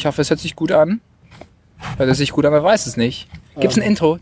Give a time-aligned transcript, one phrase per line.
[0.00, 1.02] Ich hoffe, es hört sich gut an.
[1.98, 3.28] Hört es sich gut an, man weiß es nicht.
[3.60, 4.18] Gibt's ein Intro?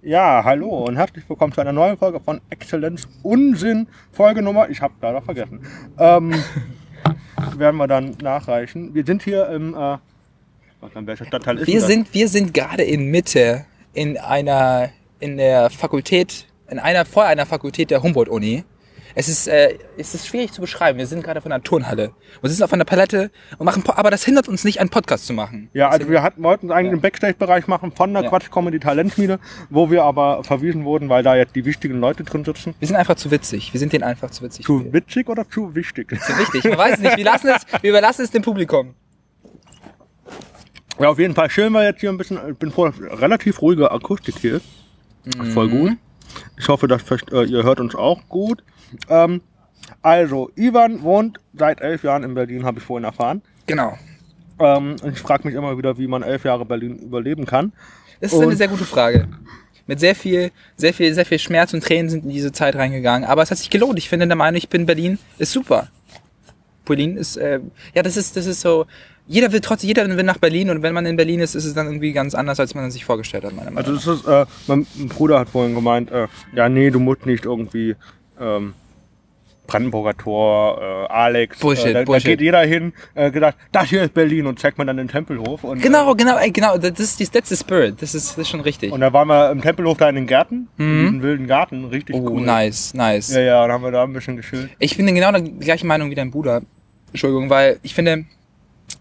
[0.00, 3.86] Ja, hallo und herzlich willkommen zu einer neuen Folge von Exzellenz Unsinn.
[4.12, 5.60] Folge Nummer, ich habe leider vergessen.
[5.98, 6.42] Ähm,
[7.58, 8.94] werden wir dann nachreichen.
[8.94, 9.74] Wir sind hier im.
[9.74, 9.98] Äh,
[10.94, 11.86] welcher Stadtteil ist wir das?
[11.86, 14.88] sind Wir sind gerade in Mitte in einer
[15.20, 18.64] in der Fakultät in einer vor einer Fakultät der Humboldt Uni.
[19.14, 20.98] Es ist, äh, es ist schwierig zu beschreiben.
[20.98, 22.12] Wir sind gerade von einer Turnhalle.
[22.40, 25.26] Wir sitzen auf einer Palette und machen, Po- aber das hindert uns nicht, einen Podcast
[25.26, 25.70] zu machen.
[25.72, 28.28] Ja, also wir hatten, wollten eigentlich einen Backstage-Bereich machen von der Ja.
[28.28, 29.38] Quatsch-Comedy Talentschmiede,
[29.70, 32.74] wo wir aber verwiesen wurden, weil da jetzt die wichtigen Leute drin sitzen.
[32.78, 33.72] Wir sind einfach zu witzig.
[33.72, 34.64] Wir sind denen einfach zu witzig.
[34.66, 36.08] Zu witzig oder zu wichtig?
[36.20, 36.64] Zu wichtig.
[36.64, 37.16] Man weiß es nicht.
[37.16, 38.94] Wir lassen es, wir überlassen es dem Publikum.
[41.00, 43.90] Ja, auf jeden Fall schön war jetzt hier ein bisschen, ich bin froh, relativ ruhige
[43.90, 44.66] Akustik hier ist.
[45.54, 45.92] Voll gut.
[46.58, 48.62] Ich hoffe, dass äh, ihr hört uns auch gut.
[49.08, 49.40] Ähm,
[50.02, 53.42] also, Ivan wohnt seit elf Jahren in Berlin, habe ich vorhin erfahren.
[53.66, 53.96] Genau.
[54.58, 57.72] Ähm, ich frage mich immer wieder, wie man elf Jahre Berlin überleben kann.
[58.20, 59.28] Das ist eine Und- sehr gute Frage.
[59.86, 63.26] Mit sehr viel, sehr viel, sehr viel Schmerz und Tränen sind in diese Zeit reingegangen.
[63.26, 63.98] Aber es hat sich gelohnt.
[63.98, 65.88] Ich finde der Meinung, ich bin Berlin, ist super.
[66.84, 67.60] Berlin ist, äh,
[67.94, 68.84] ja, das ist, das ist so,
[69.26, 71.72] jeder will trotzdem, jeder will nach Berlin und wenn man in Berlin ist, ist es
[71.74, 74.44] dann irgendwie ganz anders, als man sich vorgestellt hat, meiner Meinung Also, das ist, äh,
[74.66, 77.94] mein Bruder hat vorhin gemeint, äh, ja, nee, du musst nicht irgendwie,
[78.40, 78.74] ähm,
[79.66, 81.58] Brandenburger Tor, äh, Alex.
[81.58, 82.24] Bullshit, äh, da, Bullshit.
[82.26, 85.08] Da geht jeder hin, äh, gedacht, das hier ist Berlin und zeigt man dann den
[85.08, 85.62] Tempelhof.
[85.62, 88.00] Und, Genau, genau, ey, genau, das ist, die- that's the spirit.
[88.00, 88.90] Das ist, das ist schon richtig.
[88.92, 92.16] Und da waren wir im Tempelhof da in den Gärten, in diesem wilden Garten, richtig
[92.16, 92.40] oh, cool.
[92.40, 93.30] nice, nice.
[93.34, 94.70] Ja, ja, dann haben wir da ein bisschen geschillt.
[94.78, 96.62] Ich bin genau der gleichen Meinung wie dein Bruder.
[97.08, 98.24] Entschuldigung, weil ich finde,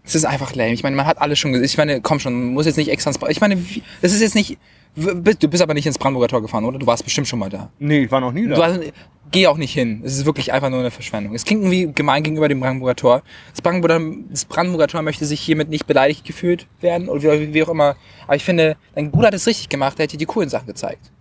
[0.03, 0.73] es ist einfach lame.
[0.73, 1.65] Ich meine, man hat alles schon gesehen.
[1.65, 3.55] Ich meine, komm schon, man muss jetzt nicht extra ins Bra- Ich meine,
[4.01, 4.57] das ist jetzt nicht.
[4.95, 6.79] Du bist aber nicht ins Brandenburger Tor gefahren, oder?
[6.79, 7.69] Du warst bestimmt schon mal da.
[7.79, 8.55] Nee, ich war noch nie da.
[8.55, 8.79] Du hast,
[9.31, 10.01] geh auch nicht hin.
[10.05, 11.35] Es ist wirklich einfach nur eine Verschwendung.
[11.35, 13.21] Es klingt irgendwie gemein gegenüber dem Brandenburger Tor.
[13.51, 13.99] Das Brandenburger,
[14.29, 17.95] das Brandenburger Tor möchte sich hiermit nicht beleidigt gefühlt werden oder wie, wie auch immer.
[18.25, 19.99] Aber ich finde, dein Bruder hat es richtig gemacht.
[19.99, 21.11] Er hat dir die coolen Sachen gezeigt.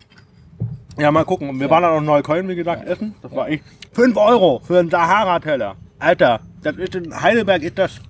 [0.98, 1.60] Ja, mal gucken.
[1.60, 3.14] Wir waren dann noch in Neukölln, wie gesagt, essen.
[3.22, 3.62] Das war echt
[3.92, 5.76] 5 Euro für einen Sahara-Teller.
[5.98, 8.00] Alter, das ist in Heidelberg ist das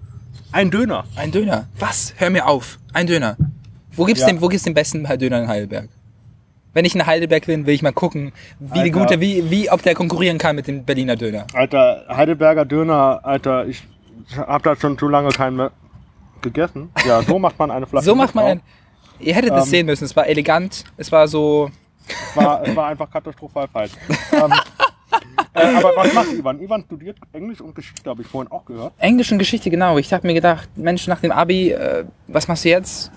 [0.52, 1.04] ein Döner.
[1.16, 1.68] Ein Döner.
[1.78, 2.14] Was?
[2.16, 2.78] Hör mir auf.
[2.92, 3.36] Ein Döner.
[3.92, 4.28] Wo gibt's Ja.
[4.28, 5.88] den, wo gibt's den besten Döner in Heidelberg?
[6.76, 9.00] Wenn ich in Heidelberg bin, will ich mal gucken, wie die Alter.
[9.00, 11.46] gute, wie, wie, ob der konkurrieren kann mit dem Berliner Döner.
[11.54, 13.82] Alter, Heidelberger Döner, Alter, ich
[14.36, 15.70] hab da schon zu lange keinen mehr
[16.42, 16.90] gegessen.
[17.06, 18.04] Ja, so macht man eine Flasche.
[18.04, 18.60] So macht man ein,
[19.20, 19.70] ihr hättet das Ähm.
[19.70, 20.04] sehen müssen.
[20.04, 20.84] Es war elegant.
[20.98, 22.36] Es war so, auf.
[22.36, 23.92] War, es war einfach katastrophal falsch.
[24.32, 24.52] ähm,
[25.54, 26.60] äh, aber was macht Ivan?
[26.60, 28.92] Ivan studiert Englisch und Geschichte, habe ich vorhin auch gehört.
[28.98, 29.98] Englisch und Geschichte, genau.
[29.98, 33.10] Ich habe mir gedacht, Mensch, nach dem Abi, äh, was machst du jetzt?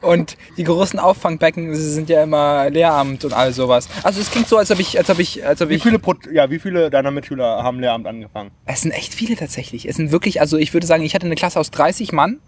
[0.00, 3.88] Und die großen Auffangbecken sind ja immer Lehramt und all sowas.
[4.02, 5.82] Also es klingt so, als ob ich, als ob ich, als ob Wie ich.
[5.82, 8.50] viele, Pro ja, wie viele deiner Mitschüler haben Lehramt angefangen?
[8.66, 9.88] Es sind echt viele tatsächlich.
[9.88, 12.40] Es sind wirklich, also ich würde sagen, ich hatte eine Klasse aus 30 Mann.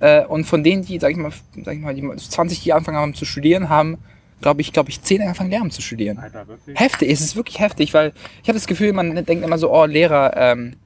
[0.00, 1.30] Äh, und von denen, die, sag ich mal,
[1.62, 3.98] sag ich mal, die 20 die angefangen haben zu studieren, haben,
[4.40, 6.18] glaube ich, glaube ich, 10 angefangen Lehramt zu studieren.
[6.18, 6.78] Alter, wirklich?
[6.78, 8.12] Heftig, es ist wirklich heftig, weil
[8.42, 10.76] ich habe das Gefühl, man denkt immer so, oh, Lehrer, ähm,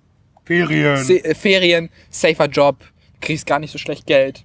[0.45, 0.97] Ferien.
[0.99, 2.77] Se äh, Ferien, safer Job,
[3.21, 4.45] kriegst gar nicht so schlecht Geld.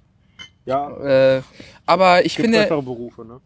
[0.64, 1.42] ja, Äh,
[1.86, 3.40] aber ich gibt finde, bessere Berufe, ne?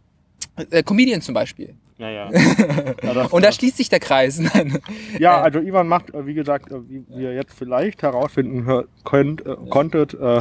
[0.70, 1.75] äh, Comedian zum Beispiel.
[1.98, 2.31] Ja, ja.
[3.02, 4.38] ja, Und da schließt sich der Kreis.
[4.54, 4.81] Nein.
[5.19, 9.56] ja also Ivan macht, äh, wie gesagt, äh, wie ihr jetzt vielleicht herausfinden könnt, äh,
[9.70, 10.41] konntet, äh,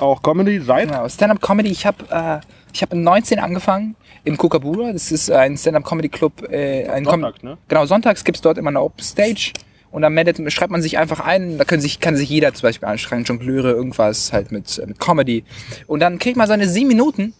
[0.00, 2.40] auch Comedy seit Genau, Stand-up-Comedy, ich habe äh,
[2.72, 3.94] ich hab in 19 angefangen
[4.24, 4.92] im Kookaburra.
[4.92, 6.50] Das ist ein Stand-up-Comedy-Club.
[6.50, 7.58] Äh, ein Com- Sonntags, ne?
[7.68, 9.52] Genau, sonntags gibt's dort immer eine Open Stage.
[9.90, 12.62] Und dann meldet, schreibt man sich einfach ein, da können sich, kann sich jeder zum
[12.62, 15.44] Beispiel anschreiben, Jongleure, irgendwas halt mit, äh, mit Comedy.
[15.86, 17.34] Und dann kriegt man seine sieben Minuten.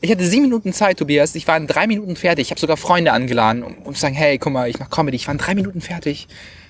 [0.00, 1.34] Ich hatte sieben Minuten Zeit, Tobias.
[1.34, 2.46] Ich war in drei Minuten fertig.
[2.46, 5.16] Ich habe sogar Freunde angeladen, um, um zu sagen, hey, guck mal, ich mach Comedy.
[5.16, 6.28] Ich war in drei Minuten fertig.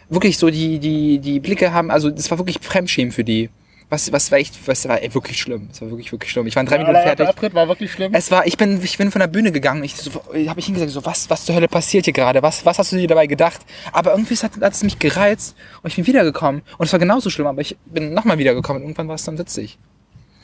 [0.08, 3.50] Wirklich so, die, die, die Blicke haben, also das war wirklich Fremdschämen für die.
[3.90, 5.68] Was, was war echt, was war ey, wirklich schlimm.
[5.68, 6.46] Das war wirklich, wirklich schlimm.
[6.46, 7.34] Ich war in drei Minuten allererster fertig.
[7.34, 8.12] Auftritt war wirklich schlimm.
[8.14, 9.82] Es war, ich bin, ich bin von der Bühne gegangen.
[9.82, 12.42] Ich so, habe ich hingesagt, so was, was zur Hölle passiert hier gerade?
[12.42, 13.60] Was, was hast du dir dabei gedacht?
[13.92, 17.30] Aber irgendwie hat, hat es mich gereizt und ich bin wiedergekommen und es war genauso
[17.30, 17.46] schlimm.
[17.46, 19.78] Aber ich bin nochmal wiedergekommen und irgendwann war es dann witzig.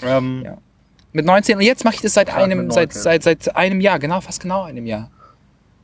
[0.03, 0.57] Ähm, Ja.
[1.13, 3.03] Mit 19 und jetzt mache ich das seit einem, seit, 19.
[3.03, 5.11] seit, seit einem Jahr, genau, fast genau einem Jahr.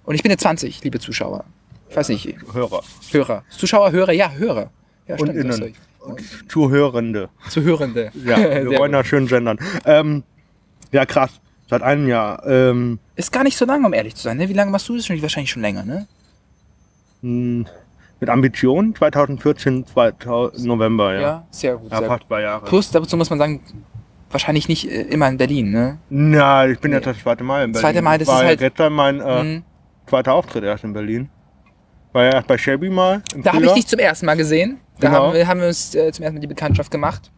[0.05, 1.45] Und ich bin jetzt 20, liebe Zuschauer.
[1.89, 3.45] Ich weiß nicht, Hörer Hörer.
[3.51, 4.71] Zuschauer, Hörer, ja, Hörer.
[5.07, 5.75] Ja, und stimmt, Innen.
[6.49, 7.29] Zuhörende.
[7.49, 8.11] Zuhörende.
[8.25, 9.59] Ja, wir wollen da schön gendern.
[9.85, 10.23] Ähm,
[10.93, 11.31] ja, krass.
[11.69, 12.45] Seit einem Jahr.
[12.47, 14.37] Ähm, Ist gar nicht so lange, um ehrlich zu sein.
[14.39, 14.49] Ne?
[14.49, 15.21] Wie lange machst du das schon?
[15.23, 16.07] Wahrscheinlich schon länger, ne?
[17.23, 17.69] mh,
[18.19, 21.47] mit Ambition 2014, 2000, November, ja.
[21.51, 21.91] sehr gut.
[21.91, 22.29] Ja, sehr fast gut.
[22.29, 22.65] zwei Jahre.
[22.67, 23.61] Plus, dazu muss man sagen,
[24.31, 25.99] wahrscheinlich nicht äh, immer in Berlin, ne?
[26.11, 27.83] Na, ich bin jetzt das zweite Mal in Berlin.
[27.89, 29.63] Zweite Mal, das War ist ja halt- gestern mein äh, Mhm.
[30.07, 31.29] zweiter Auftritt erst in Berlin.
[32.13, 33.23] War ja erst bei Shelby mal.
[33.37, 34.79] Da habe ich dich zum ersten Mal gesehen.
[34.99, 35.27] Da Genau.
[35.29, 37.31] haben, wir, haben wir uns äh, zum ersten Mal die Bekanntschaft gemacht.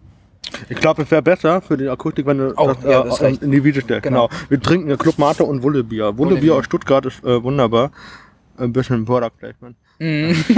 [0.69, 3.21] Ich glaube, es wäre besser für die Akustik, wenn du Oh, das, ja, äh, das
[3.23, 3.43] recht.
[3.43, 4.03] in die Wiese stellst.
[4.03, 4.29] Genau.
[4.29, 4.41] Genau.
[4.49, 6.17] Wir trinken ja Club Mate und Wullebier.
[6.19, 7.91] Wullebier aus Stuttgart ist äh, wunderbar.
[8.59, 9.77] Ein bisschen Product Placement.
[9.99, 10.45] Mhm.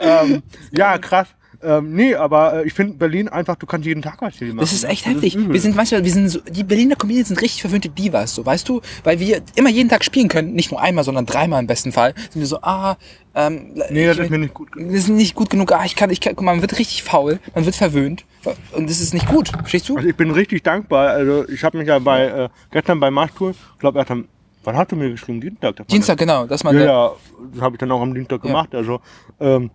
[0.00, 1.28] ähm, ja, krass.
[1.64, 4.58] Ähm, nee, aber äh, ich finde Berlin einfach, du kannst jeden Tag was hier machen.
[4.58, 5.34] Das ist echt heftig.
[5.34, 5.54] übel.
[5.54, 8.68] wir sind manchmal, wir sind so, die Berliner Comedians sind richtig verwöhnte Divas, so, weißt
[8.68, 8.80] du?
[9.02, 12.14] Weil wir immer jeden Tag spielen können, nicht nur einmal, sondern dreimal im besten Fall.
[12.30, 12.96] Sind wir so, ah,
[13.34, 14.72] ähm, Nee, das ich- ist mir nicht gut.
[14.72, 14.88] genug.
[14.90, 17.02] das ist nicht gut genug, ah, ich kann, ich kann, guck mal, man wird richtig
[17.02, 18.24] faul, man wird verwöhnt.
[18.72, 19.96] Und das ist nicht gut, verstehst du?
[19.96, 21.08] Also ich bin richtig dankbar.
[21.10, 24.28] Also ich habe mich ja bei äh, gestern bei Marschtour, ich glaube erst am,
[24.64, 25.40] wann hast du mir geschrieben?
[25.40, 25.88] Dienstag.
[25.88, 27.10] Dienstag, genau, dass man Ja, ja,
[27.54, 28.48] das habe ich dann auch am Dienstag Ja.
[28.48, 28.74] gemacht.
[28.74, 29.00] Also
[29.40, 29.70] ähm,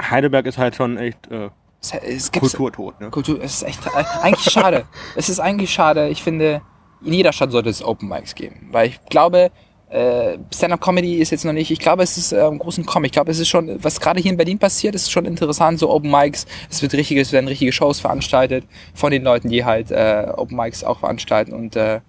[0.00, 1.50] Heidelberg ist halt schon echt äh,
[1.80, 3.00] es, es gibt Kulturtot.
[3.00, 3.10] Ne?
[3.10, 4.84] Kultur, es ist echt äh, eigentlich schade.
[5.16, 6.08] es ist eigentlich schade.
[6.08, 6.62] Ich finde,
[7.04, 9.50] in jeder Stadt sollte es Open Mics geben, weil ich glaube,
[9.88, 11.70] äh, Stand-up Comedy ist jetzt noch nicht.
[11.70, 13.06] Ich glaube, es ist äh, im großen Kommen.
[13.06, 15.78] Ich glaube, es ist schon, was gerade hier in Berlin passiert, ist schon interessant.
[15.78, 18.64] So Open Mics, es wird richtige, es werden richtige Shows veranstaltet
[18.94, 22.00] von den Leuten, die halt äh, Open Mics auch veranstalten und äh,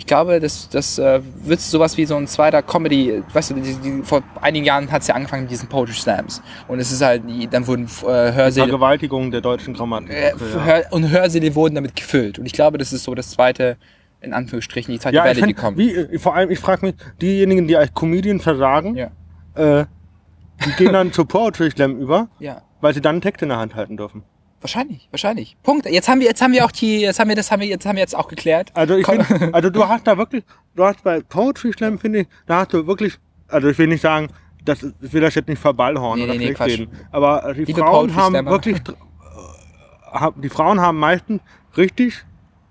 [0.00, 3.74] ich glaube, das, das äh, wird sowas wie so ein zweiter Comedy, weißt du, die,
[3.74, 6.40] die, vor einigen Jahren hat es ja angefangen mit diesen Poetry Slams.
[6.68, 10.10] Und es ist halt, dann wurden äh, Hörsäle, Vergewaltigung der deutschen Grammatik.
[10.10, 10.30] äh,
[10.80, 10.90] ja.
[10.90, 12.38] Und Hörsäle wurden damit gefüllt.
[12.38, 13.76] Und ich glaube, das ist so das zweite,
[14.22, 15.76] in Anführungsstrichen, die zweite Ja, Welle, die kommt.
[15.76, 19.10] wie, äh, vor allem, ich frage mich, diejenigen, die als Comedian versagen, Ja.
[19.54, 19.84] äh,
[20.64, 22.62] die gehen dann zu Poetry Slam über, Ja.
[22.80, 24.22] weil sie dann einen Text in der Hand halten dürfen.
[24.60, 25.56] Wahrscheinlich, wahrscheinlich.
[25.62, 25.86] Punkt.
[25.86, 27.86] Jetzt haben wir, jetzt haben wir auch die, jetzt haben wir das, haben wir jetzt,
[27.86, 28.70] haben wir jetzt auch geklärt.
[28.74, 29.24] Also ich find,
[29.54, 32.86] also du hast da wirklich, du hast bei Poetry Slam, finde ich, da hast du
[32.86, 33.18] wirklich,
[33.48, 34.28] also ich will nicht sagen,
[34.64, 37.64] das, ich will das jetzt nicht verballhorn Nee, oder nee, nee, reden, aber äh, die
[37.64, 41.40] Liebe Frauen haben wirklich, äh, die Frauen haben meistens
[41.76, 42.22] richtig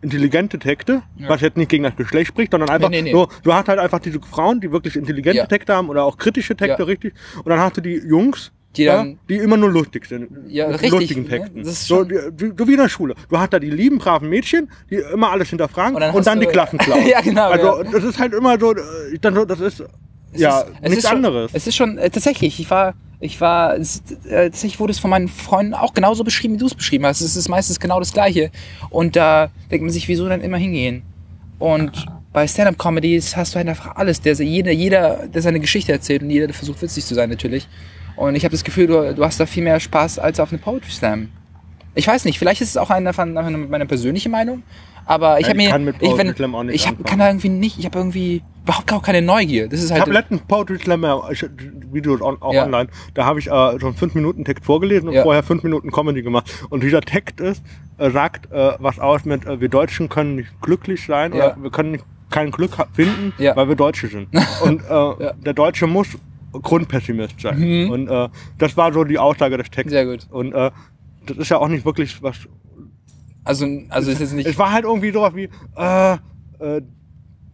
[0.02, 1.28] intelligente Texte, Ja.
[1.30, 3.12] was jetzt nicht gegen das Geschlecht spricht, sondern einfach nee, nee.
[3.12, 5.46] so, du hast halt einfach diese Frauen, die wirklich intelligente Ja.
[5.48, 6.86] Texte haben oder auch kritische Texte, Ja.
[6.86, 10.30] richtig, und dann hast du die Jungs, Die ja, dann- die immer nur lustig sind.
[10.48, 11.50] Ja, richtig, lustigen ne?
[11.56, 12.10] Das ist so, so
[12.68, 13.16] wie in der Schule.
[13.30, 16.26] Du hast da die lieben, braven Mädchen, die immer alles hinterfragen Und und dann dann,
[16.26, 17.06] hast du- die Klassenclown.
[17.08, 17.92] Ja, genau, Also ja.
[17.92, 18.78] das ist halt immer so, äh,
[19.22, 19.80] dann das ist
[20.34, 21.52] Es ja ist, es nichts ist schon, anderes.
[21.54, 25.10] Es ist schon, äh, tatsächlich, ich war, ich war, es, äh, tatsächlich wurde es von
[25.10, 27.22] meinen Freunden auch genauso beschrieben, wie du es beschrieben hast.
[27.22, 28.52] Es ist meistens genau das Gleiche.
[28.92, 31.02] Und da denkt man sich, wieso dann immer hingehen?
[31.58, 34.22] Und bei Stand-Up-Comedies hast du halt einfach alles.
[34.22, 37.68] Der, jeder, jeder, der seine Geschichte erzählt und jeder, der versucht, witzig zu sein, natürlich.
[38.20, 40.60] Und ich habe das Gefühl, du, du hast da viel mehr Spaß als auf eine
[40.60, 41.30] Poetry Slam.
[41.96, 44.62] Ich weiß nicht, vielleicht ist es auch eine, von- eine, meine persönliche Meinung,
[45.06, 46.82] aber ich Ja, habe ich mir, kann mit ich, Poetry wenn, Slam auch nicht ich
[46.86, 47.06] hab, anfangen.
[47.06, 49.70] kann da irgendwie nicht, ich habe irgendwie überhaupt auch keine Neugier.
[49.70, 51.46] Das ist Ich halt habe letztens Poetry Slam ich-
[51.94, 52.66] Videos on, auch Ja.
[52.66, 52.90] online.
[53.14, 55.24] Da habe ich äh, einen 5 Minuten Text vorgelesen und Ja.
[55.24, 56.52] vorher 5 Minuten Comedy gemacht.
[56.70, 57.64] Und dieser Text ist
[57.98, 61.54] äh, sagt äh, was aus mit äh, wir Deutschen können nicht glücklich sein Ja.
[61.54, 63.56] oder wir können nicht, kein Glück finden, Ja.
[63.56, 64.28] weil wir Deutsche sind.
[64.64, 66.10] und äh, der Deutsche muss
[66.52, 67.60] Grundpessimist sein.
[67.60, 67.92] Mhm.
[67.92, 69.92] Und äh, das war so die Aussage des Textes.
[69.92, 70.28] Sehr gut.
[70.32, 70.72] Und äh,
[71.26, 72.38] das ist ja auch nicht wirklich was
[73.44, 74.48] Also, also ist jetzt nicht.
[74.48, 76.14] Es war halt irgendwie sowas wie, äh,
[76.60, 76.82] äh,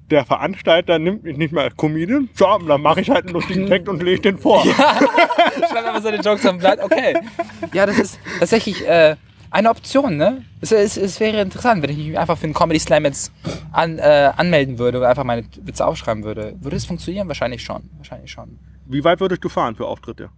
[0.09, 2.30] der Veranstalter nimmt mich nicht mehr als Comedian.
[2.33, 4.63] So, dann mache ich halt einen lustigen Text und lege den vor.
[4.65, 6.80] Schreib einfach seine Jokes am Blatt.
[6.83, 7.15] Okay.
[7.74, 9.16] Ja, das ist tatsächlich äh,
[9.49, 10.44] eine Option, ne?
[10.61, 13.31] Es, es, es wäre interessant, wenn ich mich einfach für einen Comedy Slam jetzt
[13.71, 16.56] an, äh, anmelden würde und einfach meine Witze aufschreiben würde.
[16.59, 17.28] Würde es funktionieren?
[17.28, 17.90] Wahrscheinlich schon.
[17.97, 18.59] Wahrscheinlich schon.
[18.85, 20.30] Wie weit würdest du fahren für Auftritte?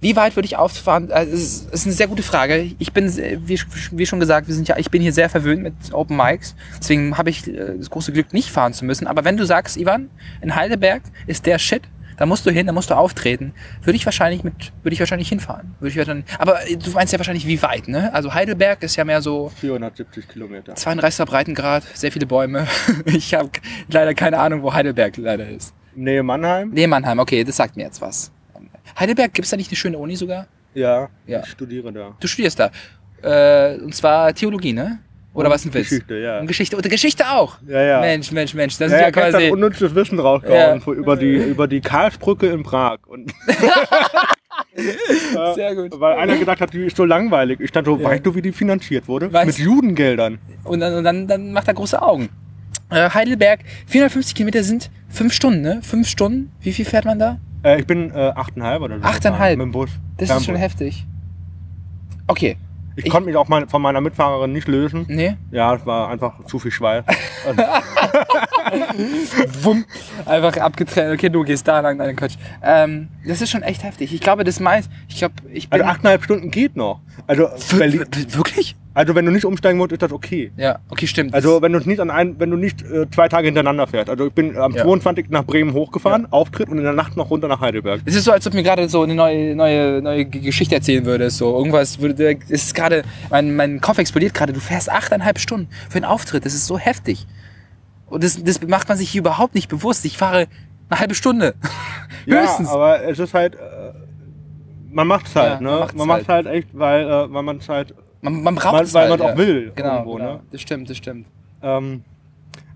[0.00, 1.10] Wie weit würde ich auffahren?
[1.10, 2.70] Also, es ist, eine sehr gute Frage.
[2.78, 3.60] Ich bin, wie,
[3.92, 6.54] wie schon gesagt, wir sind ja, ich bin hier sehr verwöhnt mit Open Mics.
[6.78, 9.06] Deswegen habe ich äh, das große Glück, nicht fahren zu müssen.
[9.06, 11.82] Aber wenn du sagst, Ivan, in Heidelberg ist der Shit,
[12.16, 15.28] da musst du hin, da musst du auftreten, würde ich wahrscheinlich mit, würde ich wahrscheinlich
[15.28, 15.74] hinfahren.
[15.80, 18.12] Würde ich dann, aber äh, du meinst ja wahrscheinlich wie weit, ne?
[18.12, 20.74] Also Heidelberg ist ja mehr so 470 Kilometer.
[20.74, 22.66] 32er Breitengrad, sehr viele Bäume.
[23.06, 23.50] Ich habe
[23.90, 25.72] leider keine Ahnung, wo Heidelberg leider ist.
[26.02, 26.70] Nähe Mannheim?
[26.72, 28.30] Nee, Mannheim, okay, das sagt mir jetzt was.
[28.98, 30.46] Heidelberg, gibt's da nicht eine schöne Uni sogar?
[30.74, 31.40] Ja, Ja.
[31.40, 32.14] ich studiere da.
[32.20, 32.70] Du studierst da.
[33.22, 35.00] Äh, und zwar Theologie, ne?
[35.34, 35.88] Oder Und was ein Witz?
[35.90, 36.40] Geschichte, ja.
[36.40, 36.76] Und Geschichte.
[36.76, 37.58] Oder Geschichte auch.
[37.66, 38.00] Ja, ja.
[38.00, 38.76] Mensch, Mensch, Mensch.
[38.78, 39.50] Das Ja, ist ja, ja quasi.
[39.50, 40.92] unnützes Wissen rausgehauen Ja.
[40.92, 42.98] über die über die Karlsbrücke in Prag.
[43.06, 43.32] Und,
[45.54, 45.98] Sehr gut.
[46.00, 47.60] weil einer gedacht hat, die ist so langweilig.
[47.60, 49.26] Ich dachte so, weißt du, wie die finanziert wurde?
[49.26, 50.38] Weiß- Mit Judengeldern.
[50.64, 52.28] Und dann, und dann, dann macht er große Augen.
[52.90, 55.80] Äh, Heidelberg, 450 Kilometer sind fünf Stunden, ne?
[55.82, 56.50] Fünf Stunden.
[56.60, 57.38] Wie viel fährt man da?
[57.62, 59.04] Äh, ich bin äh, 8,5 oder so.
[59.04, 59.58] Achteinhalb?
[59.58, 59.90] gefahren, Mit dem Bus.
[60.16, 60.46] Das ist Fernbus.
[60.46, 61.06] schon heftig.
[62.26, 62.56] Okay.
[62.96, 65.04] Ich, Ich- konnte mich auch mein, von meiner Mitfahrerin nicht lösen.
[65.08, 65.36] Nee?
[65.50, 67.04] Ja, es war einfach zu viel Schweiß.
[69.62, 69.84] Wumm,
[70.26, 71.14] einfach abgetrennt.
[71.14, 72.36] Okay, du gehst da lang, nein, Quatsch.
[72.62, 74.12] Ähm, das ist schon echt heftig.
[74.12, 75.80] Ich glaube, das meint, ich glaube, ich bin...
[75.80, 77.00] Also achteinhalb Stunden geht noch.
[77.26, 78.76] Also, Berlin, wirklich?
[78.94, 80.50] also wenn du nicht umsteigen musst, ist das okay.
[80.56, 81.32] Ja, okay, stimmt.
[81.32, 84.10] Also wenn du nicht an ein, wenn du nicht äh, zwei Tage hintereinander fährst.
[84.10, 84.82] Also ich bin am Ja.
[84.82, 85.30] 22.
[85.30, 88.00] nach Bremen hochgefahren, Auftritt und in der Nacht noch runter nach Heidelberg.
[88.04, 91.38] Es ist so, als ob mir gerade so eine neue, neue, neue Geschichte erzählen würdest.
[91.38, 94.52] So irgendwas würde, es ist gerade, mein, mein Kopf explodiert gerade.
[94.52, 96.44] Du fährst achteinhalb Stunden für einen Auftritt.
[96.44, 97.26] Das ist so heftig.
[98.10, 100.04] Und das, das macht man sich hier überhaupt nicht bewusst.
[100.04, 100.46] Ich fahre
[100.88, 101.54] eine halbe Stunde.
[102.26, 102.68] Ja, Höchstens.
[102.68, 103.58] aber es ist halt, äh,
[104.90, 105.70] man macht's halt, Ja, ne?
[105.70, 108.74] man macht's man macht's halt echt, weil, äh, weil man es halt, Man, man braucht
[108.74, 109.38] weil, es weil halt, man auch ja.
[109.38, 109.72] will.
[109.74, 110.32] Genau, irgendwo, genau.
[110.34, 110.40] Ne?
[110.52, 111.26] Das stimmt, das stimmt.
[111.62, 112.04] Ähm,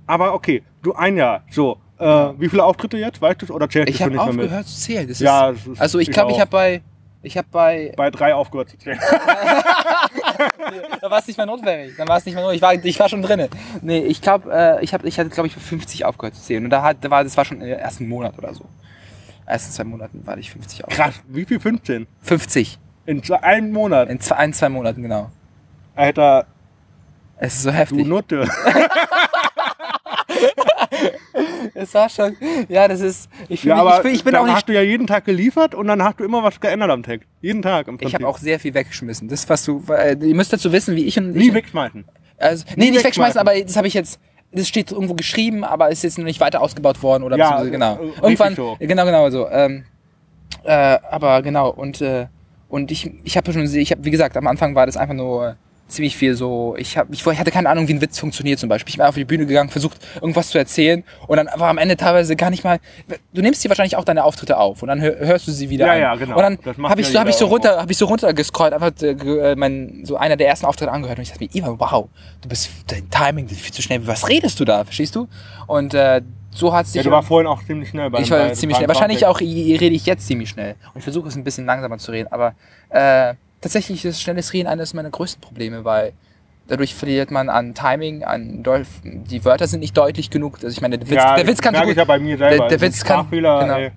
[0.06, 1.76] aber okay, du ein Jahr, so.
[1.98, 2.04] Äh,
[2.38, 4.44] wie viele Auftritte jetzt, weißt du, oder zählst Ich du habe nicht mehr mit?
[4.46, 5.06] aufgehört zu zählen.
[5.08, 6.40] Das Ja, das ist- also ich ich glaube, ich auch.
[6.40, 6.82] habe bei,
[7.22, 8.98] ich habe bei, Bei drei aufgehört zu zählen.
[11.00, 11.96] da war es nicht mehr notwendig.
[11.96, 12.62] Dann war es nicht mehr notwendig.
[12.62, 13.48] Ich war, ich war schon drinne.
[13.80, 16.64] Nee, ich glaube, äh, ich ich hatte, glaube ich, bei 50 aufgehört zu zählen.
[16.64, 18.64] Und da hat, da war, das war schon im ersten Monat oder so.
[19.46, 21.12] Ersten zwei Monaten war ich 50 aufgehört.
[21.14, 22.06] Krass, wie viel 15?
[22.22, 22.78] 50.
[23.06, 24.08] In zwei, einem Monat.
[24.08, 25.30] In zwei, ein, zwei Monaten, genau.
[25.94, 26.46] Alter,
[27.36, 28.06] Es ist so du heftig.
[28.06, 28.48] Nutte.
[31.74, 32.36] Es war schon,
[32.68, 34.68] ja, das ist, ich, Ja, mich, aber ich bin, ich bin dann auch nicht, hast
[34.68, 37.20] du ja jeden Tag geliefert und dann hast du immer was geändert am Tag.
[37.40, 38.14] Jeden Tag im ich Prinzip.
[38.20, 39.28] habe auch sehr viel weggeschmissen.
[39.28, 42.04] Das, was du, äh, ihr müsst dazu wissen, wie ich und Nie ich, wegschmeißen.
[42.38, 44.20] Also, nee, nicht wegschmeißen, aber das habe ich jetzt.
[44.54, 47.98] Das steht irgendwo geschrieben, aber ist jetzt noch nicht weiter ausgebaut worden oder Ja, genau.
[47.98, 48.76] äh, Irgendwann, so.
[48.78, 49.48] genau, genau so.
[49.48, 49.84] Ähm,
[50.64, 50.72] äh,
[51.10, 52.26] aber genau und äh,
[52.68, 55.56] und ich ich habe schon, ich habe wie gesagt, am Anfang war das einfach nur
[55.92, 56.74] ziemlich viel so.
[56.78, 58.90] Ich habe, ich, ich hatte keine Ahnung, wie ein Witz funktioniert zum Beispiel.
[58.90, 61.96] Ich bin auf die Bühne gegangen, versucht irgendwas zu erzählen und dann war am Ende
[61.96, 62.78] teilweise gar nicht mal.
[63.32, 65.86] Du nimmst dir wahrscheinlich auch deine Auftritte auf und dann hör, hörst du sie wieder
[65.86, 66.00] Ja, an.
[66.00, 66.36] ja, genau.
[66.36, 68.92] Und dann habe ich ja so, habe ich so runter, habe ich so runtergescrollt, einfach
[69.02, 72.08] äh, äh, mein, so einer der ersten Auftritte angehört und ich dachte mir, Ivan, wow,
[72.40, 74.06] du bist dein Timing ist viel zu schnell.
[74.06, 74.84] Was redest du da?
[74.84, 75.28] Verstehst du?
[75.66, 76.22] Und äh,
[76.54, 78.88] so hat sich Ja, du warst vorhin auch ziemlich schnell bei ich war ziemlich schnell.
[78.88, 80.74] Wahrscheinlich auch rede ich jetzt ziemlich schnell.
[80.92, 82.28] Und ich versuche es ein bisschen langsamer zu reden.
[82.30, 82.54] Aber
[82.90, 86.12] äh, tatsächlich ist schnelles Reden eines meiner größten Probleme, weil
[86.68, 90.56] dadurch verliert man an Timing, an Deu die Wörter sind nicht deutlich genug.
[90.56, 91.96] Also ich meine, der Witz, ja, der Witz kann so gut.
[91.96, 92.68] ja bei mir selber.
[92.68, 93.20] der, der Also Witz kann.
[93.20, 93.74] Sprachfehler, Genau.
[93.78, 93.90] ey.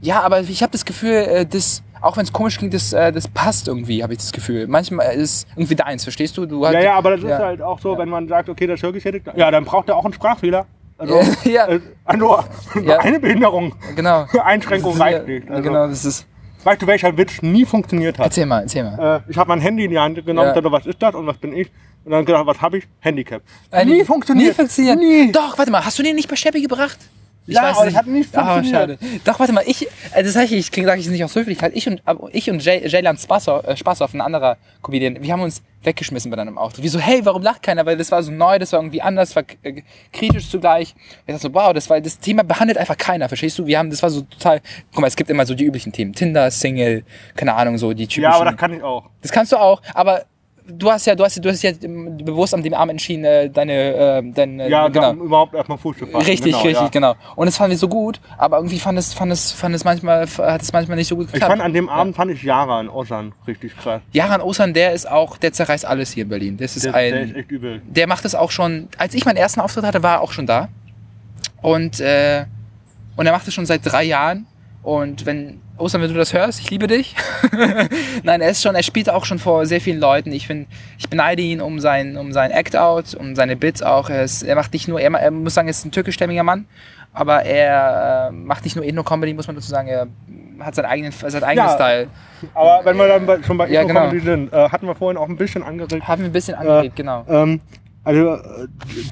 [0.00, 3.12] Ja, aber ich habe das Gefühl, äh, das, auch wenn es komisch klingt, das, äh,
[3.12, 4.66] das passt irgendwie, habe ich das Gefühl.
[4.66, 6.46] Manchmal ist irgendwie deins, verstehst du?
[6.46, 7.38] du Ja, ja, aber das ist ja.
[7.38, 10.14] halt auch so, wenn man sagt, okay, das Hörgeschädigt, ja, dann braucht er auch einen
[10.14, 10.64] Sprachfehler.
[10.96, 11.66] Also, Ja.
[12.04, 12.38] also
[12.82, 12.98] Ja.
[13.00, 14.26] eine Behinderung, Genau.
[14.44, 15.50] Einschränkung ist- reicht nicht.
[15.50, 16.26] Also, Genau, das ist.
[16.64, 18.26] Weißt du, welcher Witz nie funktioniert hat?
[18.26, 19.22] Erzähl mal, erzähl mal.
[19.26, 20.54] Äh, ich habe mein Handy in die Hand genommen, Ja.
[20.54, 21.70] dachte, was ist das und was bin ich?
[22.04, 22.84] Und dann gedacht, was habe ich?
[23.00, 23.42] Handicap.
[23.70, 24.48] Äh, nie funktioniert.
[24.48, 24.98] Nie funktioniert.
[24.98, 25.32] Nie.
[25.32, 26.98] Doch, warte mal, hast du den nicht bei Steppi gebracht?
[27.50, 28.74] Ich Ja, aber das hat nicht funktioniert.
[28.74, 28.98] schade.
[29.24, 31.88] Doch, warte mal, ich, äh, das sage ich, ich sage ich nicht aus Höflichkeit, ich
[31.88, 32.00] und,
[32.32, 36.36] ich und Jay, Jaylan Spassow, äh, Spassow, ein anderer Comedian, wir haben uns weggeschmissen bei
[36.36, 36.84] deinem Auftritt.
[36.84, 37.84] Wieso, hey, warum lacht keiner?
[37.86, 40.94] Weil das war so neu, das war irgendwie anders, war äh, kritisch zugleich.
[41.26, 43.66] Ich dachte so, wow, das war, das Thema behandelt einfach keiner, verstehst du?
[43.66, 44.60] Wir haben, das war so total,
[44.92, 46.12] guck mal, es gibt immer so die üblichen Themen.
[46.12, 47.04] Tinder, Single,
[47.34, 48.22] keine Ahnung, so die typischen.
[48.22, 49.06] Ja, aber das kann ich auch.
[49.22, 50.24] Das kannst du auch, aber
[50.72, 53.50] du hast ja, du hast, du hast ja ähm, bewusst an dem Abend entschieden, äh,
[53.50, 55.10] deine, äh, deine, Ja, genau.
[55.10, 56.26] um überhaupt erstmal Fuß zu fassen.
[56.26, 56.88] Richtig, genau, richtig, ja.
[56.88, 57.14] genau.
[57.36, 60.26] Und das fanden wir so gut, aber irgendwie fand es, fand es, fand es manchmal,
[60.26, 61.50] hat es manchmal nicht so gut Ich geklappt.
[61.52, 64.00] fand an dem Abend fand ich Jara in Osan richtig krass.
[64.12, 66.56] Jaran Osan, der ist auch, der zerreißt alles hier in Berlin.
[66.56, 67.82] Das ist Der, ein, der ist echt übel.
[67.86, 70.46] der macht es auch schon, als ich meinen ersten Auftritt hatte, war er auch schon
[70.46, 70.68] da.
[71.62, 72.44] Und, äh,
[73.16, 74.46] und er macht es schon seit drei Jahren.
[74.82, 77.14] Und wenn, Osan, wenn du das hörst, ich liebe dich.
[78.22, 80.32] Nein, er ist schon, er spielt auch schon vor sehr vielen Leuten.
[80.32, 80.66] Ich finde,
[80.98, 84.10] ich beneide ihn um sein, um sein Act-Out, um seine Bits auch.
[84.10, 86.66] Er, ist, er macht nicht nur, er, er muss sagen, er ist ein türkischstämmiger Mann.
[87.12, 89.88] Aber er äh, macht nicht nur Ethno-Comedy, muss man dazu sagen.
[89.88, 90.06] Er
[90.60, 91.74] hat seinen eigenen, seinen eigenen Ja.
[91.74, 92.06] Style.
[92.54, 94.00] Aber wenn wir dann bei, schon bei Ja, genau.
[94.02, 96.06] Comedy sind, äh, hatten wir vorhin auch ein bisschen angeregt.
[96.06, 97.24] Haben wir ein bisschen angeregt, genau.
[97.28, 97.60] Ähm,
[98.02, 98.40] also äh,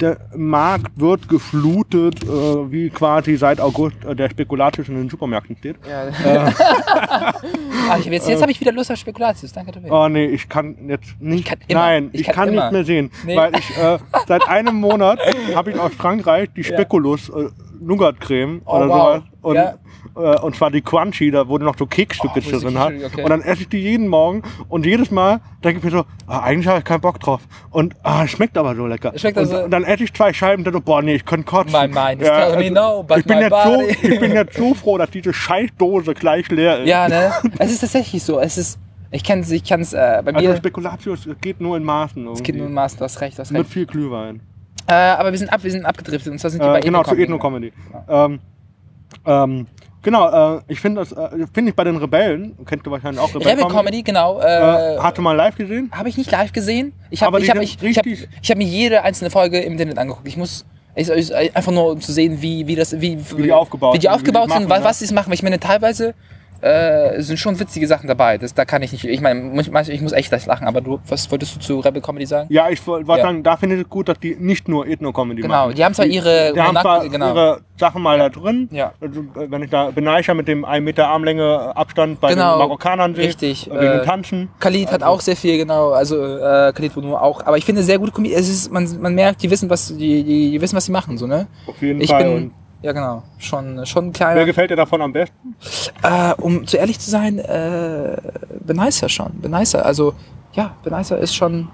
[0.00, 5.56] der Markt wird geflutet, äh, wie quasi seit August äh, der Spekulatius in den Supermärkten
[5.56, 5.76] steht.
[5.86, 6.08] Ja.
[7.90, 9.52] ah, ich, jetzt jetzt habe ich wieder Lust auf Spekulatius.
[9.52, 9.90] Danke, Tobi.
[9.90, 11.46] Oh nee, ich kann jetzt nicht.
[11.46, 11.80] kann immer.
[11.80, 13.10] Nein, Ich ich, kann kann, nicht mehr sehen.
[13.26, 13.36] Nee.
[13.36, 15.20] Weil ich äh, seit einem Monat
[15.54, 17.48] habe ich aus Frankreich die Spekulus äh,
[17.80, 18.98] Nougat-Creme Oh, oder wow.
[19.16, 19.22] sowas.
[19.48, 19.74] Und, Ja.
[20.16, 22.92] äh, und zwar die Crunchy, da wo du noch so Keksstücke Oh, drin hat.
[22.92, 23.22] Okay.
[23.22, 26.40] Und dann esse ich die jeden Morgen und jedes Mal denke ich mir so, ah,
[26.40, 27.40] eigentlich habe ich keinen Bock drauf.
[27.70, 29.12] Und ah, es schmeckt aber so lecker.
[29.16, 31.24] Schmeckt und, also- und dann esse ich zwei Scheiben und dann so, boah, nee, ich
[31.24, 31.72] könnte kotzen.
[31.72, 34.74] My mind is telling me no, but ich bin jetzt so, ich bin jetzt so
[34.74, 36.88] froh, dass diese Scheißdose gleich leer ist.
[36.88, 37.32] Ja, ne?
[37.58, 38.38] Es ist tatsächlich so.
[38.40, 38.78] Es ist,
[39.10, 42.26] ich kann es, ich kann's, äh, bei Also mir, Spekulatius geht nur in Maßen.
[42.28, 43.72] es geht nur um Maß, du hast recht, du hast Mit recht.
[43.72, 44.40] viel Glühwein.
[44.86, 47.02] Äh, aber wir sind ab, wir sind abgedriftet und zwar sind wir bei Äh, genau,
[47.02, 47.68] zu Ethno-Comedy.
[47.68, 47.72] Ethno-Comedy.
[48.34, 48.40] Ähm,
[49.26, 49.66] ähm,
[50.02, 53.34] genau, äh, ich finde das, äh, finde ich bei den Rebellen, kennst du wahrscheinlich auch
[53.34, 54.40] Rebel Comedy, genau.
[54.40, 55.90] Äh, Äh, hast du mal live gesehen?
[55.92, 56.92] habe ich nicht live gesehen.
[57.10, 59.30] Ich habe ich die hab, sind ich, ich hab, richtig- ich hab mir jede einzelne
[59.30, 60.26] Folge im Internet angeguckt.
[60.28, 63.52] Ich muss, Ich, ich, einfach nur um zu sehen, wie, wie das, wie, Wie die
[63.52, 65.28] aufgebaut wie die aufgebaut sind, machen, was, was sie machen.
[65.28, 66.14] Weil ich meine, teilweise
[66.60, 68.38] äh, sind schon witzige Sachen dabei.
[68.38, 71.56] Das, da kann ich nicht, ich meine, ich muss echt lachen, aber du, was wolltest
[71.56, 72.46] du zu Rebel Comedy sagen?
[72.52, 73.18] Ja, ich wollte Ja.
[73.22, 75.74] sagen, da finde ich es gut, dass die nicht nur Ethno-Comedy Genau, machen.
[75.74, 77.28] die haben zwar ihre die haben zwar genau.
[77.28, 78.68] ihre Sachen mal da drin.
[78.72, 78.92] Ja.
[79.00, 82.58] Also, äh, wenn ich da Benaisha mit dem 1 Meter Armlänge Abstand bei Genau, den
[82.58, 84.48] Marokkanern sehe, richtig, äh, wegen äh, Tanzen.
[84.58, 87.98] Khalid hat auch sehr viel, genau, also äh, Khalid Bono auch, aber ich finde sehr
[87.98, 90.86] gute Comedy, es ist, man, man merkt, die wissen, was, die, die, die wissen, was
[90.86, 91.46] sie machen, so, ne?
[91.66, 92.24] Auf jeden Ich Fall.
[92.24, 92.50] bin,
[92.82, 95.54] ja genau, schon, schon ein wer kleiner, gefällt dir davon am besten?
[96.02, 98.16] äh, um zu ehrlich zu sein, äh,
[98.60, 100.14] Benicer schon, Benicer, also,
[100.52, 101.68] ja, Benicer ist schon,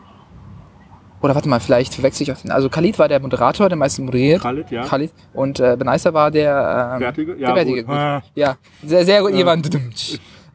[1.22, 4.04] oder warte mal, vielleicht verwechsel ich auch den, also Khalid war der Moderator, der meistens
[4.04, 4.42] moderiert.
[4.42, 4.84] Khalid, ja.
[4.84, 5.12] Khalid.
[5.32, 7.34] Und äh, Benicer war der, ähm, Fertige?
[7.36, 7.86] der Ja, Fertige, gut.
[7.86, 7.96] gut.
[7.96, 8.22] Ah.
[8.34, 9.32] Ja, sehr, sehr gut.
[9.34, 9.70] Jemand.